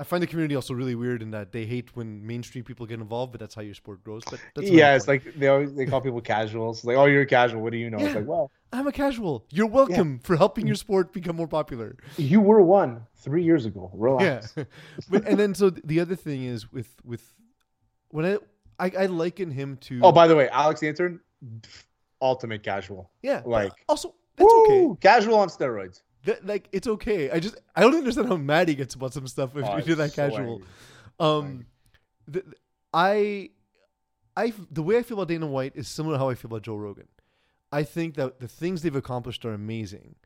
[0.00, 3.00] I find the community also really weird in that they hate when mainstream people get
[3.00, 4.22] involved, but that's how your sport grows.
[4.24, 5.26] But that's yeah, it's point.
[5.26, 6.86] like they always they call people casuals.
[6.86, 7.60] Like, oh, you're a casual.
[7.60, 7.98] What do you know?
[7.98, 8.06] Yeah.
[8.06, 9.44] It's like, well, I'm a casual.
[9.50, 11.98] You're welcome for helping your sport become more popular.
[12.16, 13.90] you were one three years ago.
[13.92, 14.54] Relax.
[14.56, 14.64] Yeah,
[15.10, 17.34] but, and then so the other thing is with with
[18.08, 18.38] when I
[18.78, 21.18] I, I liken him to Oh, by the way, Alex the
[22.22, 23.10] ultimate casual.
[23.22, 24.80] yeah, like- also that's okay.
[24.80, 24.96] Woo!
[25.02, 26.00] Casual on steroids.
[26.24, 27.30] That, like it's okay.
[27.30, 29.86] I just I don't understand how mad he gets about some stuff if Oh, if
[29.86, 30.62] you're that so casual.
[31.18, 31.66] Um,
[32.26, 32.44] the,
[32.92, 33.50] I,
[34.36, 36.62] I, the way I feel about Dana White is similar to how I feel about
[36.62, 37.08] Joe Rogan.
[37.72, 40.16] I think that the things they've accomplished are amazing.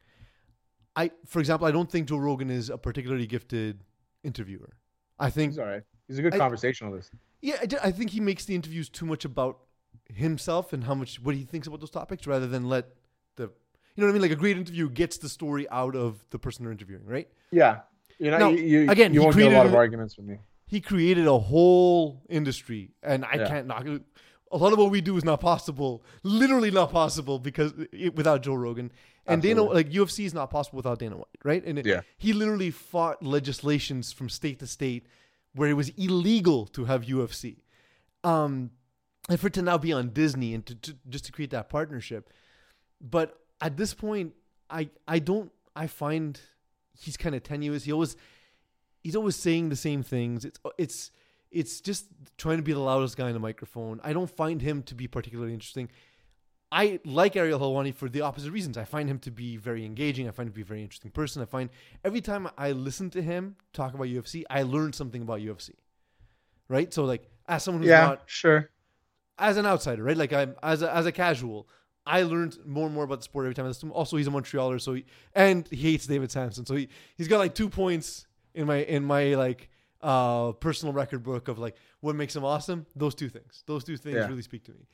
[0.96, 3.80] I, for example, I don't think Joe Rogan is a particularly gifted
[4.22, 4.70] interviewer.
[5.18, 5.82] I think, He's all right.
[6.08, 7.10] He's a good I- conversationalist.
[7.42, 9.58] yeah, I, I think he makes the interviews too much about
[10.12, 12.86] himself and how much what he thinks about those topics, rather than let
[13.36, 13.50] the,
[13.94, 14.22] you know what I mean.
[14.22, 17.28] Like a great interview gets the story out of the person they're interviewing, right?
[17.50, 17.80] Yeah.
[18.18, 20.38] You know, Now, you, you, again, you won't get a lot of arguments from me.
[20.66, 23.48] he created a whole industry and i Yeah.
[23.48, 24.02] can't knock it
[24.50, 28.42] a lot of what we do is not possible literally not possible because it, without
[28.42, 28.90] joe rogan
[29.26, 29.76] And Dana, Absolutely.
[29.84, 31.62] like UFC, is not possible without Dana White, right?
[31.68, 32.00] And it- Yeah.
[32.24, 35.02] he literally fought legislations from state to state
[35.54, 37.44] where it was illegal to have UFC.
[38.22, 38.70] Um,
[39.30, 41.68] and for it to now be on Disney and to, to just to create that
[41.68, 42.22] partnership.
[43.00, 43.28] But
[43.60, 44.34] at this point,
[44.70, 46.38] I I don't I find
[46.98, 47.84] he's kind of tenuous.
[47.84, 48.16] He always
[49.02, 50.44] he's always saying the same things.
[50.44, 51.10] It's it's
[51.50, 54.00] it's just trying to be the loudest guy in the microphone.
[54.02, 55.88] I don't find him to be particularly interesting.
[56.72, 58.76] I like Ariel Helwani for the opposite reasons.
[58.76, 60.26] I find him to be very engaging.
[60.26, 61.40] I find him to be a very interesting person.
[61.40, 61.70] I find
[62.04, 65.70] every time I listen to him talk about UFC, I learn something about UFC.
[66.68, 66.92] Right?
[66.92, 68.70] So like as someone who's yeah, not sure.
[69.38, 70.16] as an outsider, right?
[70.16, 71.68] Like I'm as a, as a casual,
[72.06, 73.98] I learned more and more about the sport every time I listen to him.
[73.98, 77.38] Also, he's a Montrealer, so he and he hates David Samson, so he he's got
[77.38, 79.70] like two points in my in my like
[80.02, 82.84] uh personal record book of like what makes him awesome.
[82.94, 84.28] Those two things, those two things Yeah.
[84.28, 84.86] really speak to me.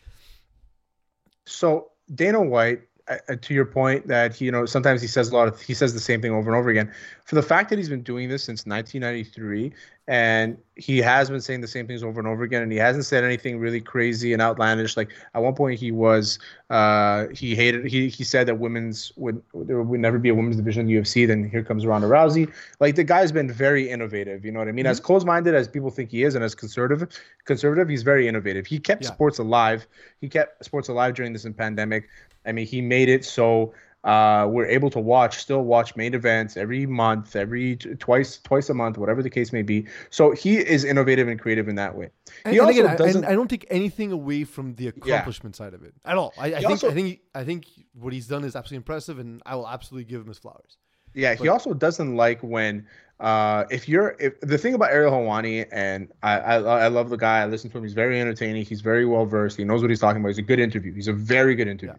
[1.46, 5.30] So Dana White, uh, uh, to your point that he, you know sometimes he says
[5.30, 6.92] a lot of he says the same thing over and over again.
[7.24, 9.72] For the fact that he's been doing this since 1993
[10.10, 13.04] and he has been saying the same things over and over again and he hasn't
[13.04, 14.96] said anything really crazy and outlandish.
[14.96, 19.40] Like at one point he was uh, he hated he he said that women's would
[19.54, 21.28] there would never be a women's division in the UFC.
[21.28, 22.52] Then here comes Ronda Rousey.
[22.80, 24.44] Like the guy's been very innovative.
[24.44, 24.86] You know what I mean?
[24.86, 27.08] As close-minded as people think he is and as conservative
[27.44, 28.66] conservative, he's very innovative.
[28.66, 29.12] He kept Yeah.
[29.12, 29.86] sports alive.
[30.20, 32.08] He kept sports alive during this pandemic.
[32.44, 33.72] I mean, he made it so
[34.04, 38.74] uh, we're able to watch, still watch main events every month, every twice, twice a
[38.74, 39.86] month, whatever the case may be.
[40.08, 42.08] So he is innovative and creative in that way.
[42.44, 43.24] And, He and also again, I, doesn't.
[43.24, 46.32] and I don't take anything away from the accomplishment side of it at all.
[46.38, 49.42] I, I think also- I think I think what he's done is absolutely impressive, and
[49.44, 50.78] I will absolutely give him his flowers.
[51.12, 52.86] Yeah, he also doesn't like when
[53.18, 57.16] uh if you're if the thing about Ariel Helwani and I, I I love the
[57.18, 57.40] guy.
[57.42, 57.82] I listen to him.
[57.84, 58.64] He's very entertaining.
[58.64, 59.56] He's very well versed.
[59.58, 60.28] He knows what he's talking about.
[60.28, 60.94] He's a good interview.
[60.94, 61.96] He's a very good interview.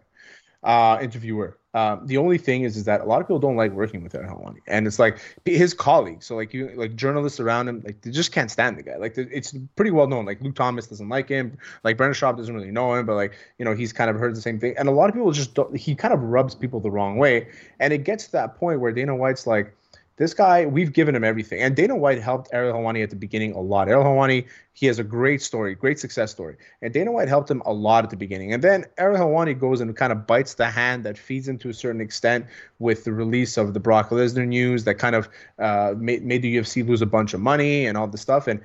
[0.62, 1.58] Uh, interviewer.
[1.74, 4.14] Um, the only thing is, is that a lot of people don't like working with
[4.14, 6.26] Ariel Helwani, and it's like his colleagues.
[6.26, 8.96] So like you, like journalists around him, like they just can't stand the guy.
[8.96, 10.26] Like it's pretty well known.
[10.26, 11.56] Like Luke Thomas doesn't like him.
[11.82, 14.36] Like Brendan Schaub doesn't really know him, but like you know he's kind of heard
[14.36, 14.74] the same thing.
[14.76, 15.74] And a lot of people just don't.
[15.74, 17.48] He kind of rubs people the wrong way,
[17.80, 19.74] and it gets to that point where Dana White's like
[20.22, 21.60] this guy, we've given him everything.
[21.60, 23.88] And Dana White helped Ariel Helwani at the beginning a lot.
[23.88, 26.56] Ariel Helwani, he has a great story, great success story.
[26.80, 28.52] And Dana White helped him a lot at the beginning.
[28.52, 31.70] And then Ariel Helwani goes and kind of bites the hand that feeds him to
[31.70, 32.46] a certain extent
[32.78, 36.56] with the release of the Brock Lesnar news that kind of uh, made, made the
[36.56, 38.46] UFC lose a bunch of money and all this stuff.
[38.46, 38.60] And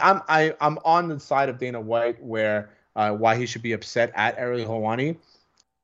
[0.00, 3.72] I'm, I, I'm on the side of Dana White where uh, why he should be
[3.72, 5.18] upset at Ariel Helwani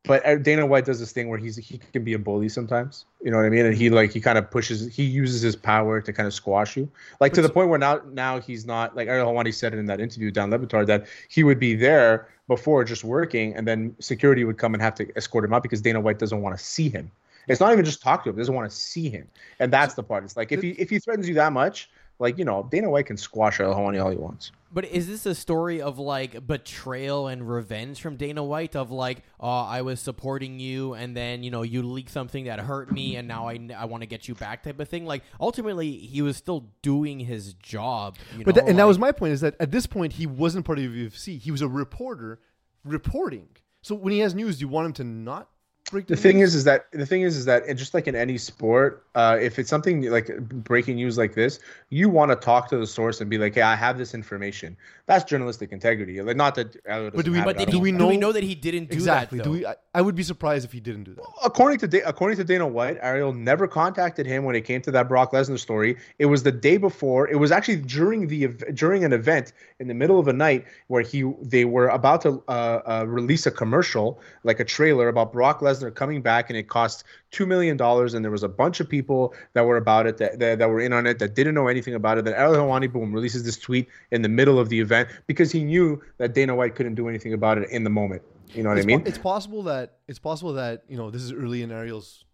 [0.04, 3.04] but uh, Dana White does this thing where he's he can be a bully sometimes.
[3.22, 3.66] You know what I mean?
[3.66, 6.76] And he like he kind of pushes, he uses his power to kind of squash
[6.76, 6.90] you,
[7.20, 9.86] like to the point where now now he's not like Ariel Helwani said it in
[9.86, 13.94] that interview down Le Batard that he would be there before just working, and then
[14.00, 16.64] security would come and have to escort him out because Dana White doesn't want to
[16.64, 17.10] see him.
[17.48, 19.28] It's not even just talk to him; he doesn't want to see him,
[19.58, 20.24] and that's the part.
[20.24, 21.90] It's like if he if he threatens you that much,
[22.20, 24.52] like you know, Dana White can squash Ariel Helwani all he wants.
[24.72, 28.76] But is this a story of like betrayal and revenge from Dana White?
[28.76, 32.60] Of like, oh, I was supporting you, and then you know you leaked something that
[32.60, 35.06] hurt me, and now I, I want to get you back, type of thing.
[35.06, 38.16] Like ultimately, he was still doing his job.
[38.38, 40.26] You But know, tha- and that was my point is that at this point he
[40.26, 41.38] wasn't part of the UFC.
[41.40, 42.38] He was a reporter
[42.84, 43.48] reporting.
[43.82, 45.48] So when he has news, do you want him to not break
[45.92, 46.50] the the, thing news?
[46.50, 49.36] is is that the thing is is that it, just like in any sport uh,
[49.40, 53.20] if it's something like breaking news like this you want to talk to the source
[53.20, 54.76] and be like hey i have this information
[55.06, 57.98] that's journalistic integrity like not that But do we- But I don't he, know.
[57.98, 59.38] do we know that he didn't do exactly.
[59.38, 59.44] that?
[59.44, 59.66] do we?
[59.66, 61.24] I, I would be surprised if he didn't do that.
[61.44, 64.90] according to Da- according to Dana White, Ariel never contacted him when it came to
[64.92, 65.96] that Brock Lesnar story.
[66.20, 67.26] It was the day before.
[67.28, 68.46] It was actually during the
[68.82, 72.30] during an event in the middle of a night where he they were about to
[72.46, 72.52] uh,
[72.92, 77.04] uh, release a commercial, like a trailer about Brock Lesnar coming back, and it cost
[77.30, 78.14] two million dollars.
[78.14, 80.80] And there was a bunch of people that were about it that, that that were
[80.80, 82.24] in on it that didn't know anything about it.
[82.24, 85.62] Then Ariel Helwani boom releases this tweet in the middle of the event because he
[85.62, 88.22] knew that Dana White couldn't do anything about it in the moment.
[88.52, 89.02] You know what it's, I mean?
[89.02, 92.24] po- it's possible that it's possible that you know this is early in Ariel's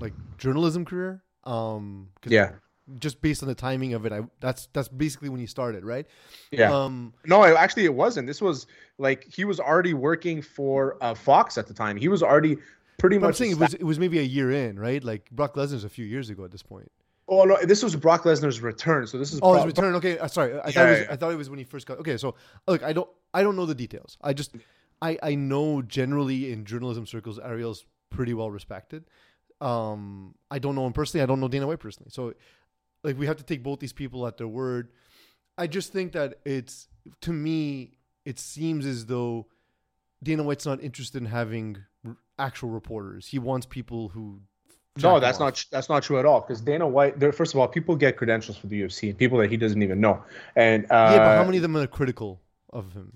[0.00, 1.22] like journalism career.
[1.42, 2.52] Um, Yeah.
[2.98, 6.06] Just based on the timing of it, I that's that's basically when he started, right?
[6.50, 6.70] Yeah.
[6.70, 8.26] Um, No, it- actually, it wasn't.
[8.26, 8.66] This was
[8.98, 11.96] like he was already working for uh, Fox at the time.
[11.96, 12.58] He was already
[12.98, 13.36] pretty but I'm much.
[13.36, 15.02] saying it was it was maybe a year in, right?
[15.02, 16.90] Like Brock Lesnar's a few years ago at this point.
[17.28, 19.06] oh no, this was Brock Lesnar's return.
[19.06, 19.40] So this is.
[19.42, 19.94] Oh, pro- his return.
[19.96, 20.52] Okay, uh, sorry.
[20.54, 21.06] I Yeah, thought it was, yeah.
[21.10, 21.98] I thought it was when he first got.
[21.98, 22.34] Okay, so
[22.66, 24.18] look, I don't I don't know the details.
[24.22, 24.54] I just
[25.02, 29.04] I I know generally in journalism circles, Ariel's pretty well respected.
[29.60, 31.22] Um, I don't know him personally.
[31.22, 32.10] I don't know Dana White personally.
[32.12, 32.34] So,
[33.02, 34.90] like, we have to take both these people at their word.
[35.56, 36.88] I just think that it's
[37.22, 37.92] to me,
[38.24, 39.46] it seems as though
[40.22, 41.78] Dana White's not interested in having
[42.38, 43.26] actual reporters.
[43.26, 44.40] He wants people who.
[45.02, 46.40] No, that's not that's not true at all.
[46.40, 49.38] Because Dana White, there, first of all, people get credentials for the UFC, and people
[49.38, 50.22] that he doesn't even know.
[50.54, 53.12] And uh, Yeah, but how many of them are critical of him?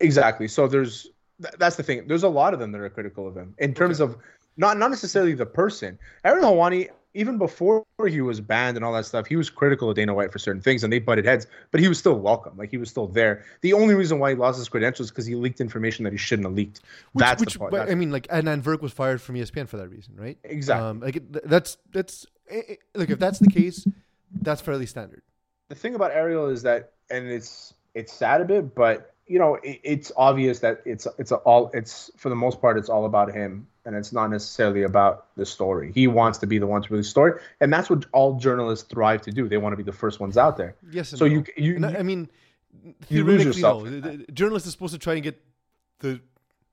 [0.00, 0.48] Exactly.
[0.48, 1.08] So there's
[1.42, 2.06] th- that's the thing.
[2.08, 4.16] There's a lot of them that are critical of him in terms of
[4.56, 5.98] not not necessarily the person.
[6.24, 6.88] Aaron Helwani,
[7.18, 10.30] even before he was banned and all that stuff, he was critical of Dana White
[10.30, 11.48] for certain things, and they butted heads.
[11.72, 12.56] But he was still welcome.
[12.56, 13.44] Like he was still there.
[13.62, 16.16] The only reason why he lost his credentials is because he leaked information that he
[16.16, 16.80] shouldn't have leaked.
[17.12, 17.72] Which, that's which the part.
[17.72, 20.38] but, That's- I mean, like Adnan Virk was fired from ESPN for that reason, right?
[20.44, 20.86] Exactly.
[20.86, 23.84] Um, like it, that's that's eh, eh, look if that's the case,
[24.40, 25.22] that's fairly standard.
[25.70, 29.56] the thing about Ariel is that, and it's it's sad a bit, but you know,
[29.56, 33.04] it, it's obvious that it's it's a all it's for the most part it's all
[33.04, 35.92] about him, and it's not necessarily about the story.
[35.94, 38.86] He wants to be the one to release the story, and that's what all journalists
[38.88, 39.48] thrive to do.
[39.48, 40.74] They want to be the first ones out there.
[40.90, 41.12] Yes.
[41.12, 41.32] And So no.
[41.34, 42.30] you you, I- you- I mean,
[43.08, 43.90] you lose theoretically, yourself no.
[44.00, 45.40] The, the journalist is supposed to try and get
[46.00, 46.20] the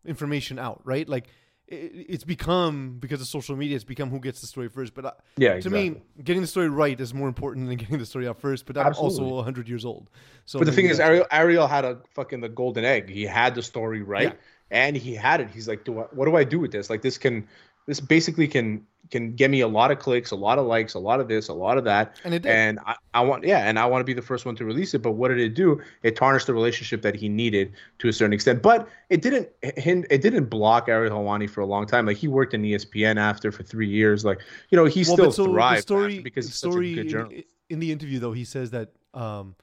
[0.05, 1.07] information out, right?
[1.09, 1.27] Like
[1.67, 4.93] it's become because of social media, it's become who gets the story first.
[4.93, 8.05] But uh, Yeah, to me, getting the story right is more important than getting the
[8.05, 8.65] story out first.
[8.65, 9.25] But I'm Absolutely.
[9.31, 10.09] also hundred years old.
[10.45, 13.09] So But the thing is, Ariel Ariel had a fucking the golden egg.
[13.09, 14.33] He had the story right, Yeah.
[14.69, 15.49] and he had it.
[15.49, 16.89] He's like, do I, what do I do with this?
[16.89, 17.47] Like this can,
[17.85, 20.99] this basically can can get me a lot of clicks, a lot of likes, a
[20.99, 22.15] lot of this, a lot of that.
[22.23, 22.51] And it did.
[22.51, 24.93] And I, I want, yeah, and I want to be the first one to release
[24.93, 25.01] it.
[25.01, 25.81] But what did it do?
[26.03, 28.61] It tarnished the relationship that he needed to a certain extent.
[28.61, 32.05] But it didn't, it didn't block Ariel Helwani for a long time.
[32.05, 34.25] Like he worked in ESPN after for three years.
[34.25, 37.09] Like you know, he Well, still so thrived the story because he's story such a
[37.09, 39.55] good in- in, the interview though he says that um,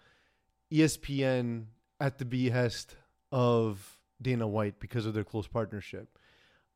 [0.73, 1.64] ESPN
[2.01, 2.97] at the behest
[3.31, 6.18] of Dana White because of their close partnership,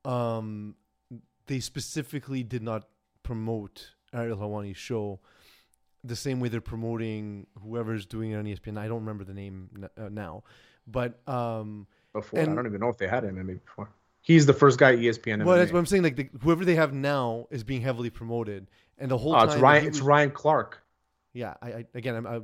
[0.05, 0.75] um,
[1.47, 2.89] they specifically did not
[3.23, 5.21] promote Ariel Helwani's show
[6.05, 8.79] the same way they're promoting whoever's doing it on ESPN.
[8.79, 10.45] I don't remember the name n- uh, now,
[10.87, 12.41] but um, before.
[12.41, 13.89] I don't even know if they had MMA before.
[14.23, 15.45] He's the first guy ESPN.
[15.45, 15.59] well, MMA.
[15.61, 16.03] that's what I'm saying.
[16.05, 18.69] Like the, whoever they have now is being heavily promoted,
[18.99, 19.83] and the whole Oh, time it's Ryan.
[19.83, 20.83] he It's Ryan Clark.
[21.33, 22.41] Yeah, I, I again, I'm, I,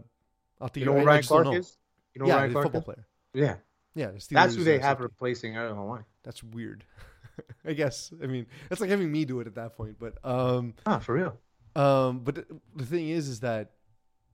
[0.60, 1.76] I'll take You know I- who Ryan Clark is?
[2.14, 2.84] You know yeah, Ryan Clark football is?
[2.84, 3.06] player.
[3.34, 3.54] Yeah,
[3.94, 5.02] Yeah, the that's Steelers, who they uh, have safety.
[5.04, 6.04] replacing Ariel Helwani.
[6.24, 6.84] That's weird.
[7.64, 8.12] I guess.
[8.22, 9.96] I mean, that's like having me do it at that point.
[9.98, 11.38] But um, Ah, for real.
[11.76, 12.44] um, but
[12.76, 13.70] the, thing is, is that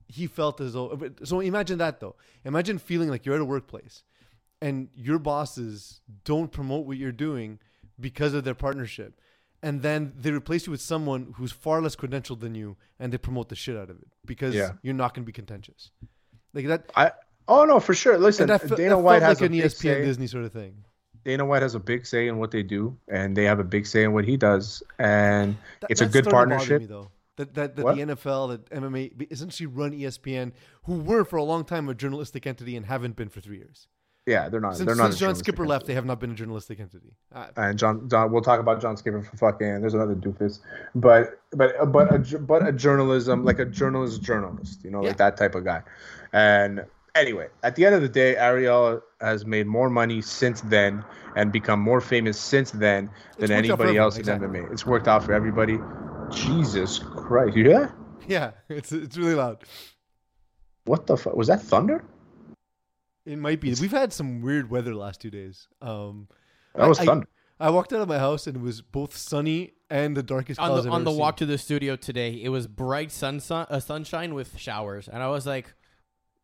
[0.07, 0.99] he felt as though.
[1.23, 2.15] So imagine that though.
[2.45, 4.03] Imagine feeling like you're at a workplace,
[4.61, 7.59] and your bosses don't promote what you're doing
[7.99, 9.19] because of their partnership,
[9.61, 13.17] and then they replace you with someone who's far less credentialed than you, and they
[13.17, 14.71] promote the shit out of it because Yeah.
[14.81, 15.91] you're not going to be contentious.
[16.53, 16.89] Like that.
[16.95, 17.11] I.
[17.47, 18.17] Oh no, for sure.
[18.17, 20.03] Listen, that, Dana that White has like a an ESPN.
[20.03, 20.83] Disney sort of thing.
[21.25, 23.85] Dana White has a big say in what they do, and they have a big
[23.85, 26.81] say in what he does, and That- it's a good started to bother partnership.
[26.81, 27.11] Me, though.
[27.37, 30.51] That that, that the NFL, that MMA, essentially run ESPN,
[30.83, 33.87] who were for a long time a journalistic entity and haven't been for three years.
[34.25, 34.75] Yeah, they're not.
[34.75, 35.05] Since, they're not.
[35.07, 37.15] since John Skipper left, they have not been a journalistic entity.
[37.33, 39.79] Uh, and John, John, we'll talk about John Skipper for fucking.
[39.81, 40.59] There's another doofus,
[40.93, 45.07] but but but a but a journalism like a journalist journalist, you know, Yeah.
[45.07, 45.81] like that type of guy.
[46.33, 51.03] And anyway, at the end of the day, Ariel has made more money since then
[51.35, 54.47] and become more famous since then than worked out for anybody everyone, else exactly.
[54.47, 54.71] in MMA.
[54.71, 55.77] It's worked out for everybody.
[56.31, 57.93] Jesus Christ, you hear that?
[58.27, 59.63] yeah, it's it's really loud.
[60.85, 61.61] What the fuck was that?
[61.61, 62.03] Thunder?
[63.25, 63.73] It might be.
[63.75, 65.67] We've had some weird weather the last two days.
[65.81, 66.27] Um,
[66.75, 67.27] That was I, thunder.
[67.59, 70.59] I, I walked out of my house and it was both sunny and the darkest
[70.59, 73.11] on clouds the I've on the ever walk to the studio today, it was bright
[73.11, 75.73] sun, uh, sunshine with showers, and I was like,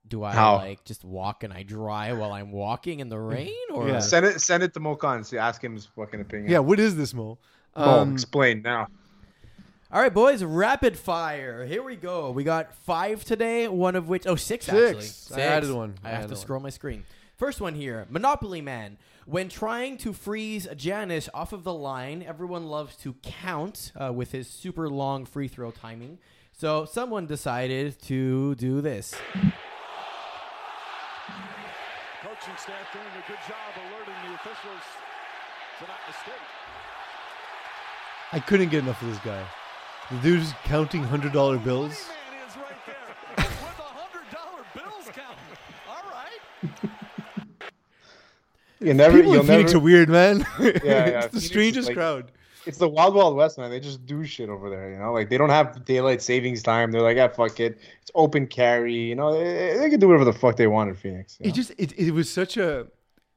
[0.08, 0.56] "Do I How?
[0.58, 4.00] like just walk and I dry while I'm walking in the rain?" Or Yeah.
[4.00, 4.40] Send it.
[4.42, 5.26] Send it to Mokan.
[5.26, 6.52] See, ask him his fucking opinion.
[6.52, 7.38] Yeah, what is this, Mo?
[7.76, 8.88] Mo, Um, explain now.
[9.92, 11.66] all right, boys, rapid fire.
[11.66, 12.32] Here we go.
[12.32, 13.68] We got five today.
[13.68, 15.28] One of which, oh, six, Six.
[15.32, 15.44] actually.
[15.44, 15.96] I added one.
[16.04, 16.36] I I have to one.
[16.38, 17.04] scroll my screen.
[17.38, 18.98] First one here, Monopoly Man.
[19.26, 24.32] When trying to freeze Giannis off of the line, everyone loves to count uh, with
[24.32, 26.20] his super long free throw timing.
[26.54, 29.16] So someone decided to do this.
[32.56, 34.82] Coaching staff doing a good job alerting the officials
[35.80, 36.42] to that mistake.
[38.32, 39.46] I couldn't get enough of this guy.
[40.12, 42.08] The dude's counting hundred dollar bills.
[42.32, 42.76] Man is right
[43.38, 45.58] a hundred dollar bills counting.
[45.90, 46.92] All right.
[48.82, 49.18] You never.
[49.18, 50.46] People you'll in Phoenix never, are weird, man.
[50.60, 50.66] yeah.
[51.24, 52.32] it's the is strangest like- crowd.
[52.66, 53.70] It's the wild wild west, man.
[53.70, 55.14] They just do shit over there, you know.
[55.14, 56.92] Like they don't have daylight savings time.
[56.92, 57.80] They're like, ah, fuck it.
[58.02, 58.94] It's open carry.
[58.94, 61.38] You know, they, they can do whatever the fuck they want in Phoenix.
[61.40, 61.54] It know?
[61.54, 62.88] just it, it was such a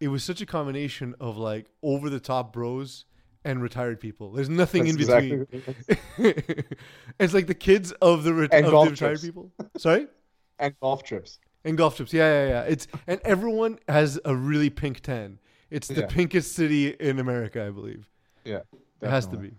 [0.00, 3.04] it was such a combination of like over the top bros
[3.44, 4.32] and retired people.
[4.32, 5.62] There's nothing That's in between.
[6.18, 6.64] is.
[7.18, 9.24] it's like the kids of the, ret- of the retired trips.
[9.24, 9.50] people.
[9.76, 10.06] Sorry?
[10.58, 11.38] and golf trips.
[11.64, 12.12] And golf trips.
[12.12, 12.62] Yeah, yeah, yeah.
[12.62, 15.38] It's and everyone has a really pink tan.
[15.70, 16.06] It's the Yeah.
[16.06, 18.08] pinkest city in America, I believe.
[18.44, 18.60] Yeah.
[19.00, 19.52] It has to be.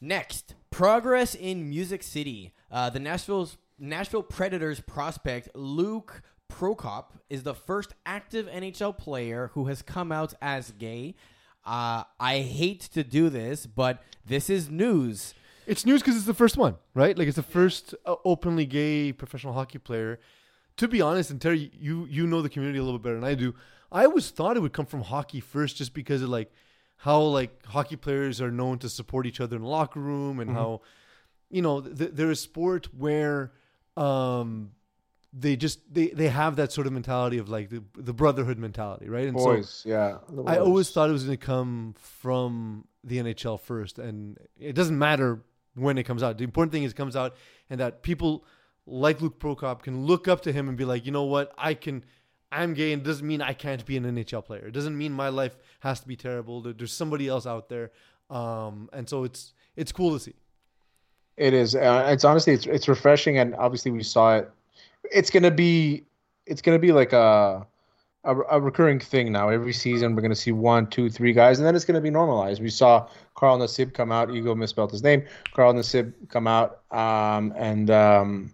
[0.00, 2.52] Next, progress in Music City.
[2.70, 9.66] Uh, the Nashville's Nashville Predators prospect Luke Prokop is the first active NHL player who
[9.66, 11.14] has come out as gay.
[11.64, 15.34] Uh, I hate to do this, but this is news.
[15.66, 17.16] It's news because it's the first one, right?
[17.16, 20.18] Like it's the first uh, openly gay professional hockey player.
[20.78, 23.24] To be honest, and Terry, you you know the community a little bit better than
[23.24, 23.54] I do.
[23.92, 26.50] I always thought it would come from hockey first, just because of like
[27.00, 30.50] how like hockey players are known to support each other in the locker room, and
[30.50, 30.82] how
[31.48, 33.52] you know th- they're a sport where
[33.96, 34.72] um
[35.32, 39.08] they just they they have that sort of mentality of like the the brotherhood mentality,
[39.08, 39.28] right?
[39.28, 40.18] And so Boys, yeah.
[40.46, 44.98] I always thought it was going to come from the NHL first, and it doesn't
[44.98, 45.42] matter
[45.74, 46.36] when it comes out.
[46.36, 47.34] The important thing is it comes out,
[47.70, 48.44] and that people
[48.86, 51.74] like Luke Prokop can look up to him and be like, you know what, I
[51.74, 52.04] can.
[52.52, 54.66] I'm gay, and it doesn't mean I can't be an NHL player.
[54.66, 56.60] It doesn't mean my life has to be terrible.
[56.60, 57.90] There's somebody else out there,
[58.28, 60.34] um, and so it's it's cool to see.
[61.36, 61.74] It is.
[61.74, 64.50] Uh, it's honestly, it's it's refreshing, and obviously we saw it.
[65.12, 66.04] It's gonna be,
[66.46, 67.66] it's gonna be like a,
[68.24, 69.48] a, a recurring thing now.
[69.48, 72.60] Every season, we're gonna see one, two, three guys, and then it's gonna be normalized.
[72.60, 74.34] We saw Carl Nassib come out.
[74.34, 75.24] Ego misspelled his name.
[75.54, 78.52] Carl Nassib come out um, and um,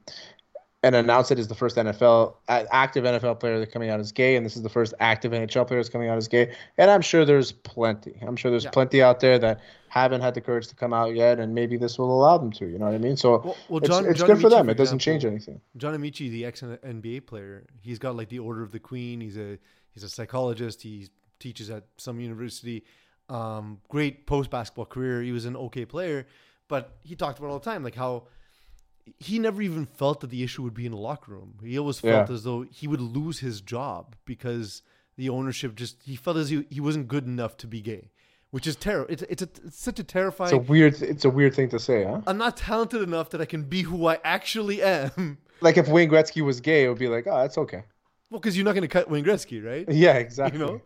[0.82, 4.36] and announce it as the first NFL active NFL player that's coming out as gay,
[4.36, 6.52] and this is the first active NHL player that's coming out as gay.
[6.78, 8.18] And I'm sure there's plenty.
[8.26, 8.70] I'm sure there's Yeah.
[8.70, 11.98] plenty out there that haven't had the courage to come out yet, and maybe this
[11.98, 12.66] will allow them to.
[12.66, 13.16] You know what I mean?
[13.16, 14.66] So Well- well, it's, John- it's John good for them.
[14.66, 15.60] for It doesn't example, change anything.
[15.76, 19.20] John Amaechi, the ex NBA player, he's got like the Order of the Queen.
[19.20, 19.58] He's a
[19.92, 20.82] he's a psychologist.
[20.82, 21.08] He
[21.40, 22.84] teaches at some university.
[23.28, 25.22] Um, great post basketball career.
[25.22, 26.26] He was an okay player,
[26.68, 28.24] but he talked about it all the time, like how
[29.18, 31.54] he never even felt that the issue would be in the locker room.
[31.64, 32.34] He always felt Yeah.
[32.34, 34.82] as though he would lose his job because
[35.16, 38.10] the ownership just he felt as he, he wasn't good enough to be gay,
[38.50, 39.10] which is terrible.
[39.12, 40.54] It's it's, a, it's such a terrifying.
[40.54, 41.00] It's a weird.
[41.02, 42.20] It's a weird thing to say, huh?
[42.26, 45.38] I'm not talented enough that I can be who I actually am.
[45.62, 47.82] Like if Wayne Gretzky was gay, it would be like, oh, that's okay.
[48.30, 49.90] Well, because you're not going to cut Wayne Gretzky, right?
[49.90, 50.60] Yeah, exactly.
[50.60, 50.80] You know,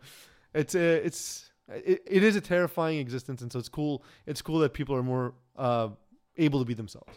[0.55, 4.05] it's a, it's it, it is a terrifying existence, and so it's cool.
[4.27, 5.89] It's cool that people are more uh,
[6.39, 7.13] able to be themselves.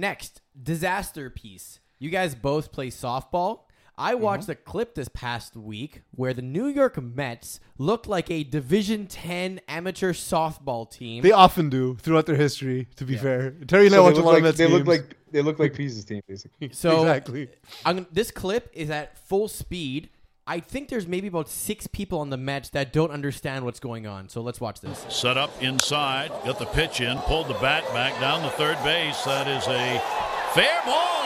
[0.00, 1.78] Next, disaster piece.
[1.98, 3.64] You guys both play softball.
[3.98, 4.22] I Mm-hmm.
[4.22, 9.06] watched a clip this past week where the New York Mets looked like a Division
[9.06, 11.22] 10 amateur softball team.
[11.22, 12.88] They often do throughout their history.
[12.96, 14.56] To be fair, Terry and I So watch they a look lot like of Mets
[14.58, 16.70] they look like they look like Pease's team, basically.
[16.72, 17.50] So exactly.
[17.84, 20.08] I'm, this clip is at full speed.
[20.50, 24.08] I think there's maybe about six people on the Mets that don't understand what's going
[24.08, 24.28] on.
[24.28, 25.06] So let's watch this.
[25.08, 29.22] Set up inside, got the pitch in, pulled the bat back down the third base.
[29.22, 30.02] That is a
[30.50, 31.20] fair ball.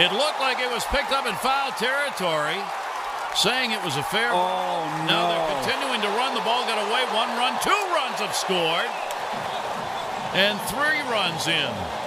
[0.00, 2.56] It looked like it was picked up in foul territory,
[3.36, 4.80] saying it was a fair ball.
[4.80, 5.28] Oh, Now no.
[5.28, 6.32] they're continuing to run.
[6.32, 7.04] The ball got away.
[7.12, 8.88] One run, two runs have scored,
[10.32, 11.97] and three runs in.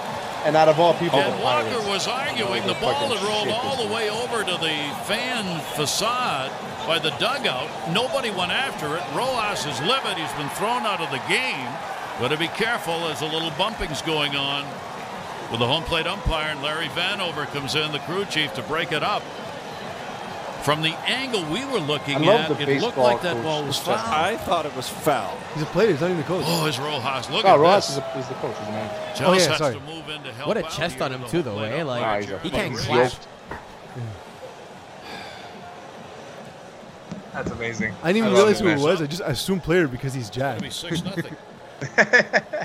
[0.44, 3.92] And out of all people, And Walker was arguing the ball had rolled all the
[3.92, 4.76] way over to the
[5.06, 6.50] fan facade
[6.86, 7.68] by the dugout.
[7.92, 9.02] Nobody went after it.
[9.14, 10.18] Rojas is livid.
[10.18, 11.68] He's been thrown out of the game.
[12.18, 14.64] Got to be careful as a little bumping's going on.
[15.50, 18.90] With the home plate umpire and Larry Vanover comes in, the crew chief, to break
[18.90, 19.22] it up.
[20.64, 23.96] From the angle we were looking at, it looked like that coach, ball was foul.
[23.96, 25.36] I thought it was foul.
[25.54, 25.90] He's a player.
[25.90, 26.44] He's not even a coach.
[26.46, 27.28] Oh, is Rojas.
[27.30, 27.96] Look No, at Rojas this.
[27.96, 28.56] is, a, is the coach.
[28.58, 29.24] He's the manager.
[29.24, 29.74] Oh, yeah, has sorry.
[29.74, 31.82] to move in to help What a chest on him too, the though, eh?
[31.82, 33.00] Like Ah, umpire, he's a he can't fucking Ray.
[33.08, 33.12] clap.
[33.12, 33.28] yoked.
[37.32, 37.94] That's amazing.
[38.02, 39.00] I didn't even I realize who it was.
[39.02, 41.34] I just assumed player because he's It'll be six nothing.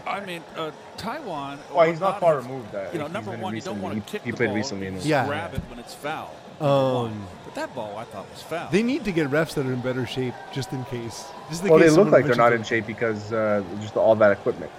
[0.05, 1.57] I mean, uh, Taiwan.
[1.73, 2.75] Well, he's not far removed.
[2.75, 4.55] Uh, You know, number one, you don't want to kick He the played ball.
[4.57, 4.87] recently.
[4.87, 5.25] In You his Yeah.
[5.25, 6.35] grab it when it's foul.
[6.59, 8.69] Um, But that ball, I thought was foul.
[8.71, 11.25] they need to get refs that are in better shape, just in case.
[11.49, 14.31] Just in Well, they look like they're not in shape because uh, just all that
[14.31, 14.71] equipment.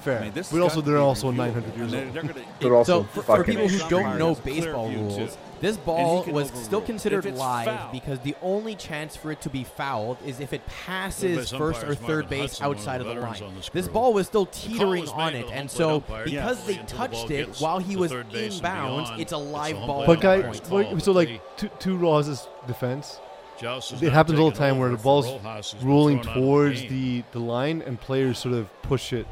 [0.00, 0.18] Fair.
[0.18, 2.14] I mean, this but also, they're also 900 years and they're- old.
[2.14, 5.04] they're gonna- They're also So for, for people who don't know baseball view, too.
[5.04, 6.64] rules, this ball was overrule.
[6.64, 10.52] still considered live foul- because the only chance for it to be fouled is if
[10.52, 13.42] it passes first or third Marvin base Hudson, outside of the line.
[13.42, 16.24] on this This ball was still teetering was on it, and so umpire.
[16.24, 16.66] because Yes.
[16.66, 19.76] they Into the touched it while he was third base and inbounds, it's a live
[19.76, 20.06] home ball.
[20.06, 20.88] But at guy, that point.
[20.88, 21.00] call.
[21.00, 23.18] so like to, to Ross's defense,
[23.62, 26.80] it happens all the time where the ball's Rojas, who's been rolling thrown the towards
[26.82, 29.26] the, the line and players sort of push it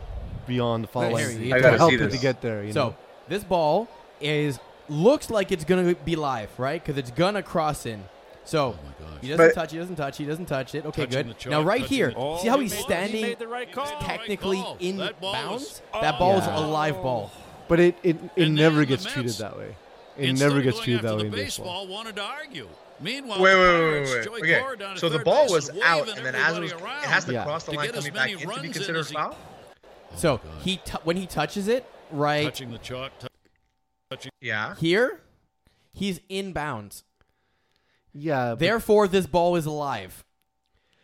[0.47, 2.63] beyond the foul Right, line Harry, you to gotta help see it to get there.
[2.65, 2.97] You So know?
[3.29, 3.89] this ball
[4.21, 4.59] is
[4.89, 6.83] looks like it's gonna be live, right?
[6.85, 8.05] Because it's gonna cross in.
[8.45, 9.73] So oh he doesn't But- touch.
[9.73, 10.17] He doesn't touch.
[10.17, 10.87] He doesn't touch it.
[10.87, 11.35] Okay, good.
[11.43, 13.87] the now right here, the- Oh, see how he's made- he standing right call.
[14.01, 14.77] technically call.
[14.81, 15.63] in That bounds?
[15.63, 16.57] was- that ball is Yeah.
[16.57, 16.65] Oh.
[16.65, 17.31] a live ball.
[17.69, 19.77] but it it, it never then the gets treated that way.
[20.17, 21.67] It never gets going treated after that way the in baseball.
[21.67, 22.69] baseball, wanted to argue.
[23.01, 26.27] Meanwhile, Wait, wait, wait, wait, Okay, Cora down at so the ball was out, and
[26.27, 27.45] then as it was, it has to Yeah.
[27.45, 29.37] cross the to line get as coming back in to runs be considered foul.
[30.17, 33.13] So oh he when he touches it right touching the chalk.
[34.11, 34.31] Touching.
[34.41, 34.75] Yeah.
[34.77, 35.21] here,
[35.93, 37.03] he's inbounds.
[38.13, 38.51] Yeah.
[38.51, 40.25] but- Therefore, this ball is alive.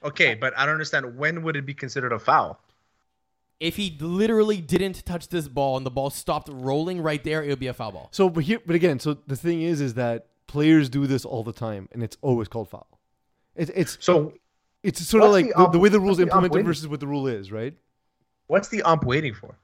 [0.03, 1.17] Okay, but I don't understand.
[1.17, 2.61] When would it be considered a foul?
[3.61, 7.49] If he literally didn't touch this ball and the ball stopped rolling right there, it
[7.49, 8.09] would be a foul ball.
[8.11, 11.43] So, but here, but again, so the thing is, is that players do this all
[11.43, 12.87] the time, and it's always called foul.
[13.57, 14.35] It's it's So
[14.83, 16.89] it's sort of like the the, the way the rules what's the ump implemented versus
[16.89, 17.75] what the rule is, right?
[18.49, 19.57] what's the ump waiting for?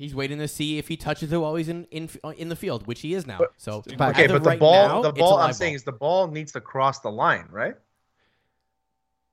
[0.00, 2.86] He's waiting to see if he touches it while he's in in, in the field,
[2.86, 3.36] which he is now.
[3.38, 4.14] But- So Back.
[4.18, 5.34] Okay, but the right ball, now, the ball.
[5.34, 5.76] I'm live saying ball.
[5.76, 7.74] is the ball needs to cross the line, right?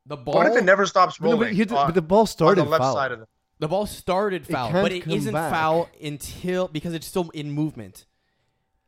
[0.05, 0.35] the ball.
[0.35, 1.47] What if it never stops But no, rolling?
[1.49, 2.95] but, he on- but the ball started on the left foul.
[2.95, 3.27] side of the.
[3.59, 5.51] The ball started foul, can't but it come isn't back.
[5.51, 8.05] foul until because it's still in movement.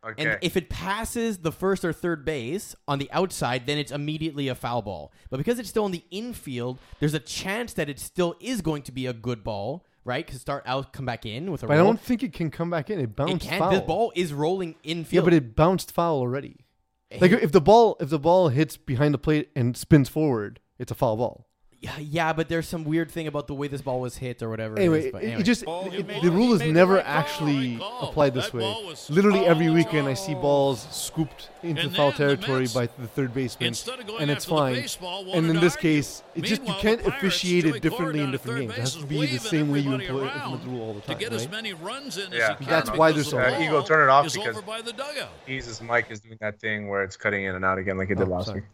[0.05, 0.25] Okay.
[0.31, 4.47] And if it passes the first or third base on the outside, then it's immediately
[4.47, 5.11] a foul ball.
[5.29, 8.83] But because it's still in the infield, there's a chance that it still is going
[8.83, 10.25] to be a good ball, right?
[10.25, 12.69] Because start out, come back in with a But I don't think it can come
[12.69, 12.99] back in.
[12.99, 13.59] It it bounced can't.
[13.59, 13.71] foul.
[13.71, 16.65] This ball is rolling yeah, but it bounced foul already.
[17.11, 17.17] Eh.
[17.21, 20.91] Like if the ball if the ball hits behind the plate and spins forward, it's
[20.91, 21.48] a foul ball.
[21.81, 24.49] Yeah, yeah, but there's some weird thing about the way this ball was hit or
[24.49, 24.77] whatever.
[24.77, 27.05] Anyway, it, is, it, but it just Ball, it- made- the rule is never right
[27.05, 28.09] actually right call.
[28.09, 28.95] applied this That way.
[29.09, 32.85] Literally every weekend, I see balls scooped into And foul then the territory Mets, by
[32.87, 34.73] the third baseman, instead of going and it's after the fine.
[34.75, 35.89] baseball, And in this argue.
[35.91, 38.73] case, it just you can't Pirates, officiate it differently in different games.
[38.73, 41.07] It has to be the same way you everybody employ, the rule all the to
[41.07, 41.51] time, get as right?
[41.51, 42.67] many runs in Yeah, as.
[42.67, 45.29] That's why there's the so- Uh, Eagle, turn it off because- over by the dugout.
[45.47, 48.15] Jesus, Mike is doing that thing where it's cutting in and out again, like it
[48.17, 48.59] did Oh, last sorry.
[48.61, 48.69] week.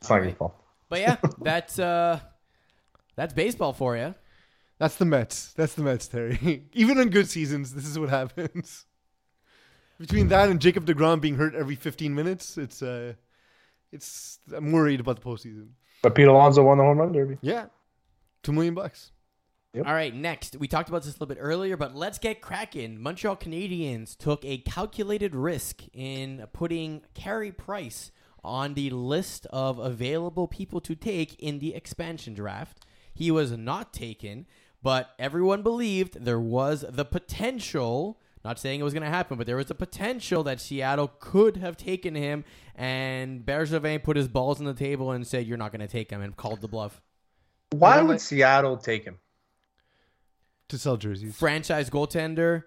[0.00, 0.54] It's not your fault.
[0.88, 2.20] But yeah, that's uh,
[3.16, 4.14] that's baseball for you.
[4.78, 5.52] That's the Mets.
[5.52, 6.64] That's the Mets, Terry.
[6.72, 8.86] Even on good seasons, this is what happens.
[9.98, 13.12] Between that and Jacob Degrom being hurt every 15 minutes, it's uh,
[13.92, 15.68] it's I'm worried about the postseason.
[16.02, 17.38] But Pete Alonso won the home run derby.
[17.40, 17.66] Yeah,
[18.42, 19.12] two million bucks.
[19.74, 19.86] Yep.
[19.86, 20.56] All right, next.
[20.56, 23.00] We talked about this a little bit earlier, but let's get cracking.
[23.00, 28.12] Montreal Canadiens took a calculated risk in putting Carey Price
[28.44, 32.84] on the list of available people to take in the expansion draft.
[33.14, 34.46] He was not taken,
[34.82, 39.46] but everyone believed there was the potential, not saying it was going to happen, but
[39.46, 44.60] there was a potential that Seattle could have taken him, and Bergevin put his balls
[44.60, 47.00] on the table and said, You're not going to take him, and called the bluff.
[47.70, 48.20] Why would what?
[48.20, 49.18] Seattle take him?
[50.68, 51.36] to sell jerseys.
[51.36, 52.64] Franchise goaltender,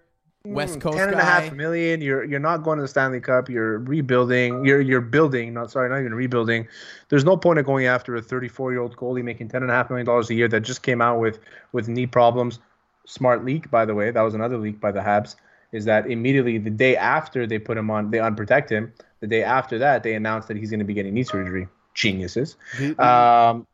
[0.53, 2.01] West Coast Hmm, Ten and a half million.
[2.01, 3.49] You're you're not going to the Stanley Cup.
[3.49, 4.65] You're rebuilding.
[4.65, 5.53] You're you're building.
[5.53, 6.67] Not sorry, not even rebuilding.
[7.09, 9.73] There's no point of going after a 34 year old goalie making ten and a
[9.73, 11.39] half million dollars a year that just came out with
[11.71, 12.59] with knee problems.
[13.05, 14.11] Smart leak, by the way.
[14.11, 15.35] That was another leak by the Habs.
[15.71, 18.93] Is that immediately the day after they put him on, they unprotect him.
[19.19, 21.67] The day after that, they announced that he's going to be getting knee surgery.
[21.93, 22.55] Geniuses.
[22.77, 23.67] The- the- Um,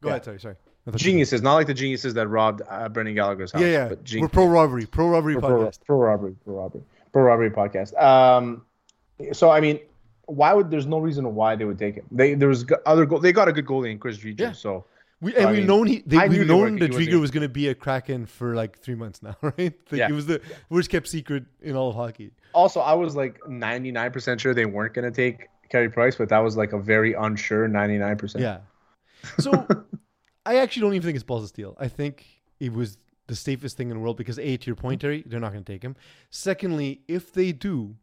[0.00, 0.14] Go yeah.
[0.14, 0.24] ahead.
[0.24, 0.54] Sorry, sorry.
[0.86, 3.62] I thought you- geniuses, not like the geniuses that robbed uh, Brendan Gallagher's house.
[3.62, 3.88] Yeah, yeah.
[3.88, 4.86] But We're pro robbery.
[4.86, 5.78] Pro robbery pro, pro, podcast.
[5.86, 8.00] pro robbery, pro robbery, pro robbery podcast.
[8.02, 8.62] Um,
[9.32, 9.80] so I mean,
[10.26, 12.06] why would there's no reason why they would take him?
[12.10, 13.18] They there was other goal.
[13.20, 14.40] They got a good goalie in Chris Driedger.
[14.40, 14.52] Yeah.
[14.52, 14.84] So
[15.20, 17.20] We, and I we've mean, known he, they, I knew we've known that was Driedger
[17.20, 19.58] was going to be a Kraken for like three months now, right?
[19.58, 20.08] Like Yeah.
[20.08, 22.30] It was the worst kept secret in all of hockey.
[22.54, 26.38] also, I was like 99% sure they weren't going to take Carey Price, but that
[26.38, 28.40] was like a very unsure 99%.
[28.40, 28.58] Yeah.
[29.38, 29.50] So
[30.46, 31.76] I actually don't even think it's balls of steel.
[31.78, 32.26] I think
[32.58, 35.06] it was the safest thing in the world because a to your point, mm-hmm.
[35.06, 35.96] Terry, they're not going to take him.
[36.30, 37.96] Secondly, if they do,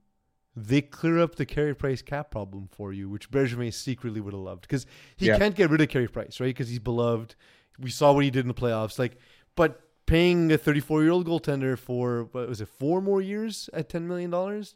[0.56, 4.42] they clear up the Carey Price cap problem for you, which Bergevin secretly would have
[4.42, 4.86] loved because
[5.16, 5.38] he Yeah.
[5.38, 6.48] can't get rid of Carey Price, right?
[6.48, 7.36] Because he's beloved.
[7.78, 8.98] We saw what he did in the playoffs.
[8.98, 9.18] Like,
[9.56, 13.90] but paying a 34 year old goaltender for what was it, four more years at
[13.90, 14.76] 10 million dollars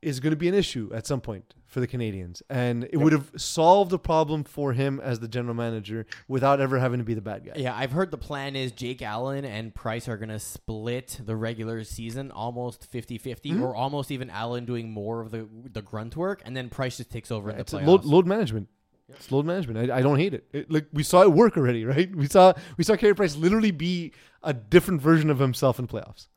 [0.00, 3.12] is going to be an issue at some point for the Canadiens, and it would
[3.12, 7.12] have solved the problem for him as the general manager without ever having to be
[7.14, 7.52] the bad guy.
[7.56, 11.36] Yeah, I've heard the plan is Jake Allen and Price are going to split the
[11.36, 13.62] regular season almost 50-50 Mm-hmm.
[13.62, 17.10] or almost even Allen doing more of the the grunt work and then Price just
[17.10, 17.86] takes over the It's playoffs.
[17.86, 18.68] load, load management.
[19.10, 19.90] It's load management.
[19.90, 20.44] I, I don't hate it.
[20.52, 20.70] it.
[20.70, 22.14] Like we saw it work already, right?
[22.14, 26.28] We saw we saw Carey Price literally be a different version of himself in playoffs.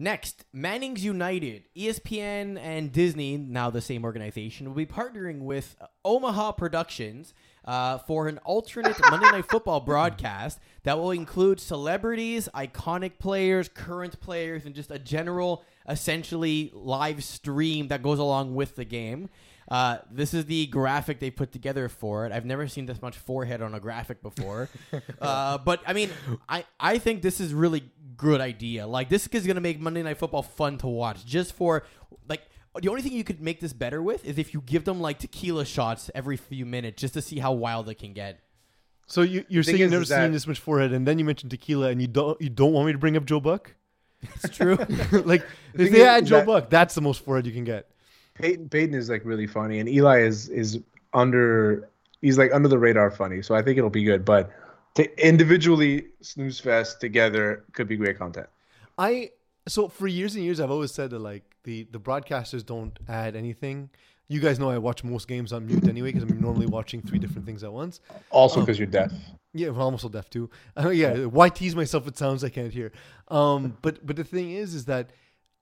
[0.00, 5.74] Next, Manning's United, ESPN and Disney, now the same organization, will be partnering with
[6.04, 7.34] Omaha Productions
[7.64, 14.20] uh, for an alternate Monday Night Football broadcast that will include celebrities, iconic players, current
[14.20, 19.28] players, and just a general, essentially live stream that goes along with the game.
[19.70, 22.32] Uh, this is the graphic they put together for it.
[22.32, 24.68] I've never seen this much forehead on a graphic before.
[25.20, 26.10] uh, but I mean,
[26.48, 28.86] I, I think this is really good idea.
[28.86, 31.24] Like this is gonna make Monday Night Football fun to watch.
[31.24, 31.84] Just for
[32.28, 32.42] like
[32.80, 35.18] the only thing you could make this better with is if you give them like
[35.18, 38.40] tequila shots every few minutes just to see how wild it can get.
[39.06, 41.24] So you, you're thing saying you've never that- seen this much forehead, and then you
[41.24, 43.74] mentioned tequila, and you don't you don't want me to bring up Joe Buck?
[44.20, 44.74] It's true.
[45.12, 47.64] like The if they is had Joe that- Buck, that's the most forehead you can
[47.64, 47.88] get.
[48.34, 50.78] Peyton Peyton is like really funny, and Eli is is
[51.14, 51.88] under
[52.20, 53.40] he's like under the radar funny.
[53.42, 54.24] So I think it'll be good.
[54.24, 54.50] But
[54.94, 58.48] to individually snooze fest together could be great content.
[58.96, 59.30] I
[59.66, 63.36] so for years and years I've always said that like the the broadcasters don't add
[63.36, 63.90] anything.
[64.30, 67.18] You guys know I watch most games on mute anyway because I'm normally watching three
[67.18, 68.00] different things at once.
[68.30, 69.12] Also Um, because you're deaf.
[69.54, 70.50] Yeah, well, I'm also deaf too.
[70.76, 72.92] Uh, yeah, why tease myself with sounds I can't hear?
[73.28, 75.10] Um, but but the thing is, is that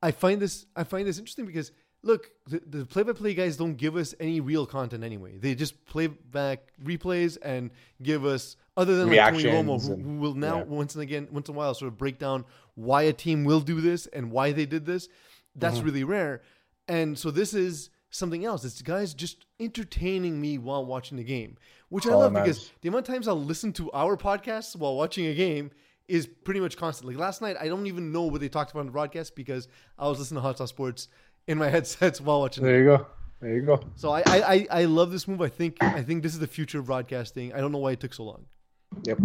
[0.02, 1.72] I find this I find this interesting because
[2.06, 5.36] look, the, the play-by-play guys don't give us any real content anyway.
[5.36, 7.70] They just play back replays and
[8.02, 10.64] give us other than like Tony Romo, who, who will now yeah.
[10.64, 12.44] once and again once in a while sort of break down
[12.74, 15.08] why a team will do this and why they did this.
[15.54, 15.86] That's Mm-hmm.
[15.86, 16.42] really rare,
[16.86, 18.64] and so this is something else.
[18.64, 21.56] It's guys just entertaining me while watching the game,
[21.88, 25.26] which I love because the amount of times I'll listen to our podcasts while watching
[25.26, 25.70] a game
[26.08, 27.08] is pretty much constant.
[27.08, 29.66] Like last night, I don't even know what they talked about on the broadcast because
[29.98, 31.08] I was listening to Hot Sauce Sports
[31.46, 32.64] in my headsets while watching.
[32.64, 33.06] There the you go.
[33.40, 33.80] There you go.
[33.96, 35.40] So I, I, I, I love this move.
[35.42, 37.52] I think I think this is the future of broadcasting.
[37.52, 38.46] I don't know why it took so long.
[39.04, 39.18] Yep.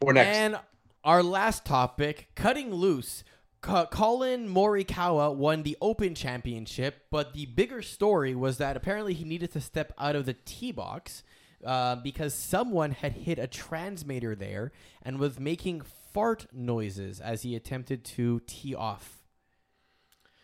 [0.00, 0.36] Or next.
[0.36, 0.58] And
[1.04, 3.24] our last topic, cutting loose.
[3.60, 9.24] Ca- Collin Morikawa won the Open Championship, but the bigger story was that apparently he
[9.24, 11.22] needed to step out of the tee box
[11.64, 14.72] uh, because someone had hit a transmitter there
[15.02, 15.82] and was making
[16.14, 19.19] fart noises as he attempted to tee off.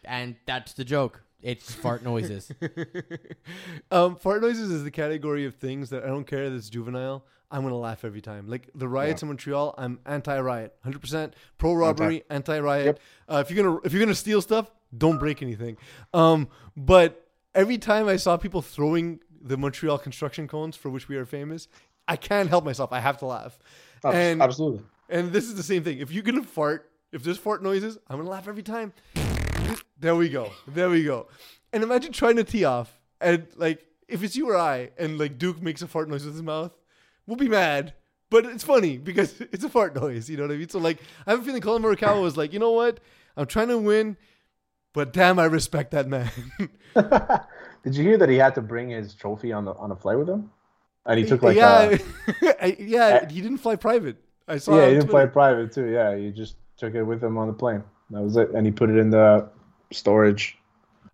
[0.07, 1.23] And that's the joke.
[1.43, 2.51] It's fart noises.
[3.91, 7.25] um, fart noises is the category of things that I don't care that it's juvenile.
[7.51, 8.49] I'm gonna laugh every time.
[8.49, 12.99] Like the riots in Montreal, I'm anti-riot, 100 percent pro robbery, anti-riot.
[13.29, 15.77] Uh, if you're gonna if you're gonna steal stuff, don't break anything.
[16.13, 21.17] Um, but every time I saw people throwing the Montreal construction cones for which we
[21.17, 21.69] are famous,
[22.09, 22.93] I can't help myself.
[22.93, 23.59] I have to laugh.
[24.05, 24.83] And absolutely.
[25.09, 25.99] and this is the same thing.
[25.99, 28.93] If you're gonna fart, if there's fart noises, I'm gonna laugh every time.
[29.99, 30.51] There we go.
[30.69, 31.27] There we go.
[31.73, 35.39] And imagine trying to tee off, and like if it's you or I, and like
[35.39, 36.73] Duke makes a fart noise with his mouth,
[37.27, 37.95] we'll be mad.
[38.31, 40.29] But it's funny because it's a fart noise.
[40.29, 40.69] You know what I mean?
[40.69, 43.01] So like, I have a feeling Collin Morikawa was like, you know what?
[43.37, 44.17] I'm trying to win,
[44.93, 46.31] but damn, I respect that man.
[47.85, 50.19] Did you hear that he had to bring his trophy on the on a flight
[50.19, 50.51] with him?
[51.05, 51.97] And he took like yeah,
[52.61, 53.29] I- yeah.
[53.29, 54.17] He didn't fly private.
[54.49, 54.77] I saw.
[54.79, 55.87] yeah, he didn't fly private too.
[55.87, 57.83] Yeah, he just took it with him on the plane.
[58.11, 59.49] That was it, and he put it in the
[59.93, 60.59] storage.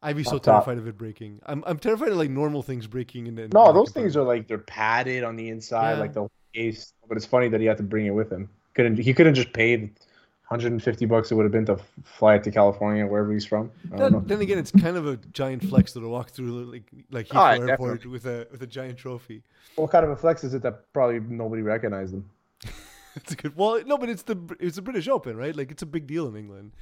[0.04, 0.64] I'd be so top.
[0.64, 1.40] terrified of it breaking.
[1.46, 3.28] I'm I'm terrified of like normal things breaking.
[3.28, 6.00] And then No, those things are like they're padded on the inside, Yeah.
[6.00, 6.92] like the case.
[7.08, 8.48] But it's funny that he had to bring it with him.
[8.74, 12.50] Couldn't he couldn't just pay 150 bucks it would have been to fly it to
[12.50, 13.70] California, wherever he's from.
[13.92, 14.18] I don't know.
[14.18, 17.36] Then, then again, it's kind of a giant flex to walk through like like Oh,
[17.36, 17.68] Heathrow Airport
[18.02, 18.10] definitely.
[18.10, 19.42] with a with a giant trophy.
[19.76, 22.28] What kind of a flex is it that probably nobody recognized him?
[23.14, 23.54] It's a good.
[23.56, 25.54] Well, no, but it's the it's the British Open, right?
[25.54, 26.72] Like it's a big deal in England.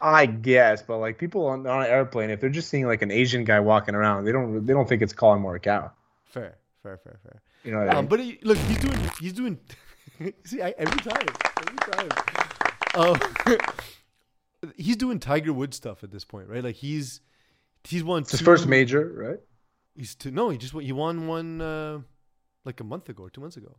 [0.00, 3.10] I guess, but like people on, on an airplane, if they're just seeing like an
[3.10, 5.90] Asian guy walking around, they don't they don't think it's Collin Morikawa.
[6.24, 7.42] Fair, fair, fair, fair.
[7.64, 7.98] You know what I mean?
[7.98, 9.58] Um, but he, look, he's doing he's doing.
[10.44, 11.26] see, I, every time,
[11.60, 12.08] every time.
[12.94, 13.58] Um,
[14.76, 16.62] he's doing Tiger Woods stuff at this point, right?
[16.62, 17.20] Like he's
[17.84, 19.38] he's won It's his first major, right?
[19.94, 22.00] He's two, no, he just won- he won one uh,
[22.64, 23.76] like a month ago or two months ago.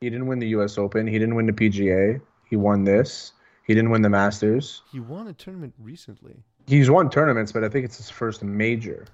[0.00, 0.76] He didn't win the U.S.
[0.76, 1.06] Open.
[1.06, 2.20] He didn't win the PGA.
[2.48, 3.32] He won this.
[3.66, 4.82] He didn't win the Masters.
[4.92, 6.36] He won a tournament recently.
[6.66, 9.06] He's won tournaments, but I think it's his first major.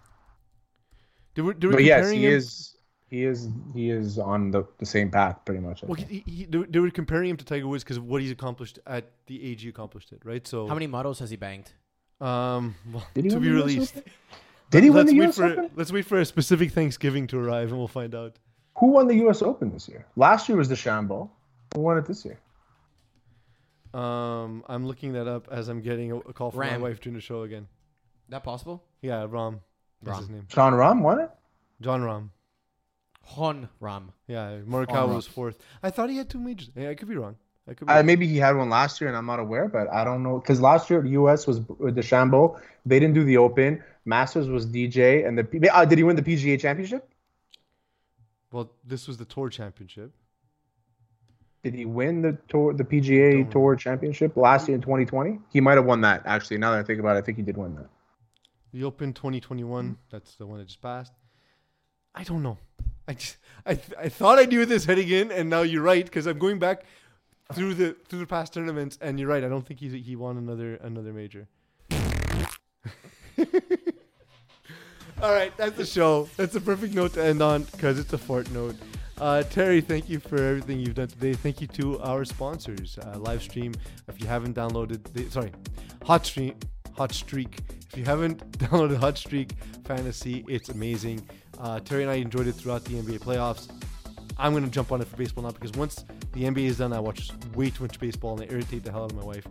[1.34, 2.68] They were, they were But yes, he him- is.
[3.08, 3.48] He is.
[3.74, 5.82] He is on the, the same path, pretty much.
[5.82, 6.08] I Well, think.
[6.08, 9.10] he, he, they were- comparing him to Tiger Woods because of what he's accomplished at
[9.26, 10.46] the age he accomplished it, right?
[10.46, 11.70] So How many models has he banged?
[12.20, 13.94] Um, well, Did he to be released.
[14.70, 15.70] Did he win let's the wait US for Open?
[15.76, 18.38] let's wait for a specific Thanksgiving to arrive, and we'll find out.
[18.78, 19.42] Who won the U.S.
[19.42, 20.06] Open this year?
[20.16, 21.28] Last year was DeChambeau.
[21.74, 22.38] Who won it this year?
[23.94, 26.80] Um, I'm looking that up as I'm getting a, a call from Ram.
[26.80, 27.68] my wife during the show again.
[28.28, 28.82] That possible?
[29.02, 29.60] Yeah, Ram.
[30.02, 30.20] That's Ram.
[30.20, 30.44] his name.
[30.48, 31.30] Jon Rahm won it.
[31.80, 32.30] Jon Rahm.
[33.24, 34.12] Hon Ram.
[34.26, 35.58] Yeah, Morikawa was fourth.
[35.82, 36.70] I thought he had two majors.
[36.74, 37.36] Yeah, I could be wrong.
[37.68, 38.06] I could be Uh, wrong.
[38.06, 40.60] maybe he had one last year, and I'm not aware, but I don't know because
[40.60, 41.46] last year the U.S.
[41.46, 42.60] was with DeChambeau.
[42.84, 43.82] They didn't do the Open.
[44.04, 47.08] Masters was DJ, and the uh, did he win the PGA Championship?
[48.50, 50.12] Well, this was the tour championship.
[51.62, 55.38] Did he win the tour, the PGA Tour Championship last year in 2020?
[55.52, 56.22] He might have won that.
[56.26, 57.88] Actually, now that I think about it, I think he did win that.
[58.72, 59.96] The Open 2021.
[60.10, 61.12] That's the one that just passed.
[62.14, 62.58] I don't know.
[63.06, 66.04] I just I th- I thought I knew this heading in, and now you're right
[66.04, 66.84] because I'm going back.
[67.52, 69.44] through the through the past tournaments, and you're right.
[69.44, 71.48] I don't think he he won another another major.
[75.22, 76.28] All right, that's the show.
[76.36, 78.76] That's a perfect note to end on because it's a fort note.
[79.20, 81.34] Uh, Terry, thank you for everything you've done today.
[81.34, 83.72] Thank you to our sponsors, uh, live stream.
[84.08, 85.52] If you haven't downloaded, the, sorry,
[86.04, 86.54] Hot Stream,
[86.96, 87.58] Hot Streak.
[87.90, 89.52] If you haven't downloaded Hot Streak
[89.84, 91.26] Fantasy, it's amazing.
[91.58, 93.70] Uh, Terry and I enjoyed it throughout the NBA playoffs.
[94.38, 96.98] I'm gonna jump on it for baseball now because once the NBA is done, I
[96.98, 99.46] watch way too much baseball and I irritate the hell out of my wife.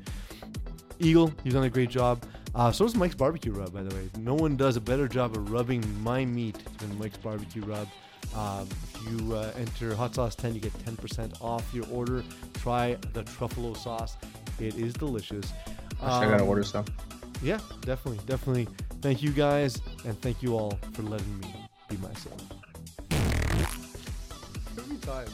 [1.00, 2.24] Eagle, you've done a great job.
[2.54, 4.10] Uh, so does Mike's Barbecue Rub, by the way.
[4.18, 7.88] No one does a better job of rubbing my meat than Mike's Barbecue Rub.
[8.36, 12.24] Um, if you uh, enter Hot Sauce 10, you get 10% off your order.
[12.56, 14.18] Try the Truffalo sauce.
[14.60, 15.52] It is delicious.
[16.02, 16.86] I gotta Um, order some.
[17.44, 18.68] Yeah, definitely, definitely.
[19.02, 21.48] Thank you guys, and thank you all for letting me
[21.90, 22.42] be myself.
[24.78, 25.28] Every time.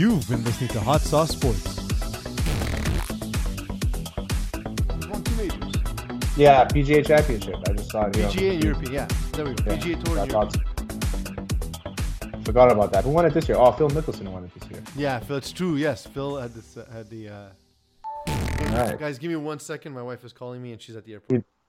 [0.00, 1.76] You've been listening to Hot Sauce Sports.
[5.10, 5.74] Won two majors.
[6.38, 7.56] Yeah, PGA Championship.
[7.68, 8.16] I just saw it.
[8.16, 8.28] here.
[8.28, 9.08] PGA and European, yeah.
[9.32, 9.62] There we go.
[9.66, 10.56] Yeah, PGA Tour I and thought-
[12.46, 13.04] Forgot about that.
[13.04, 13.58] Who won it this year?
[13.58, 14.82] Oh, Phil Mickelson won it this year.
[14.96, 15.76] Yeah, Phil, it's true.
[15.76, 17.28] Yes, Phil had this uh, had the.
[17.28, 17.48] Uh,
[18.72, 18.98] right.
[18.98, 19.92] Guys, give me one second.
[19.92, 21.44] My wife is calling me, and she's at the airport.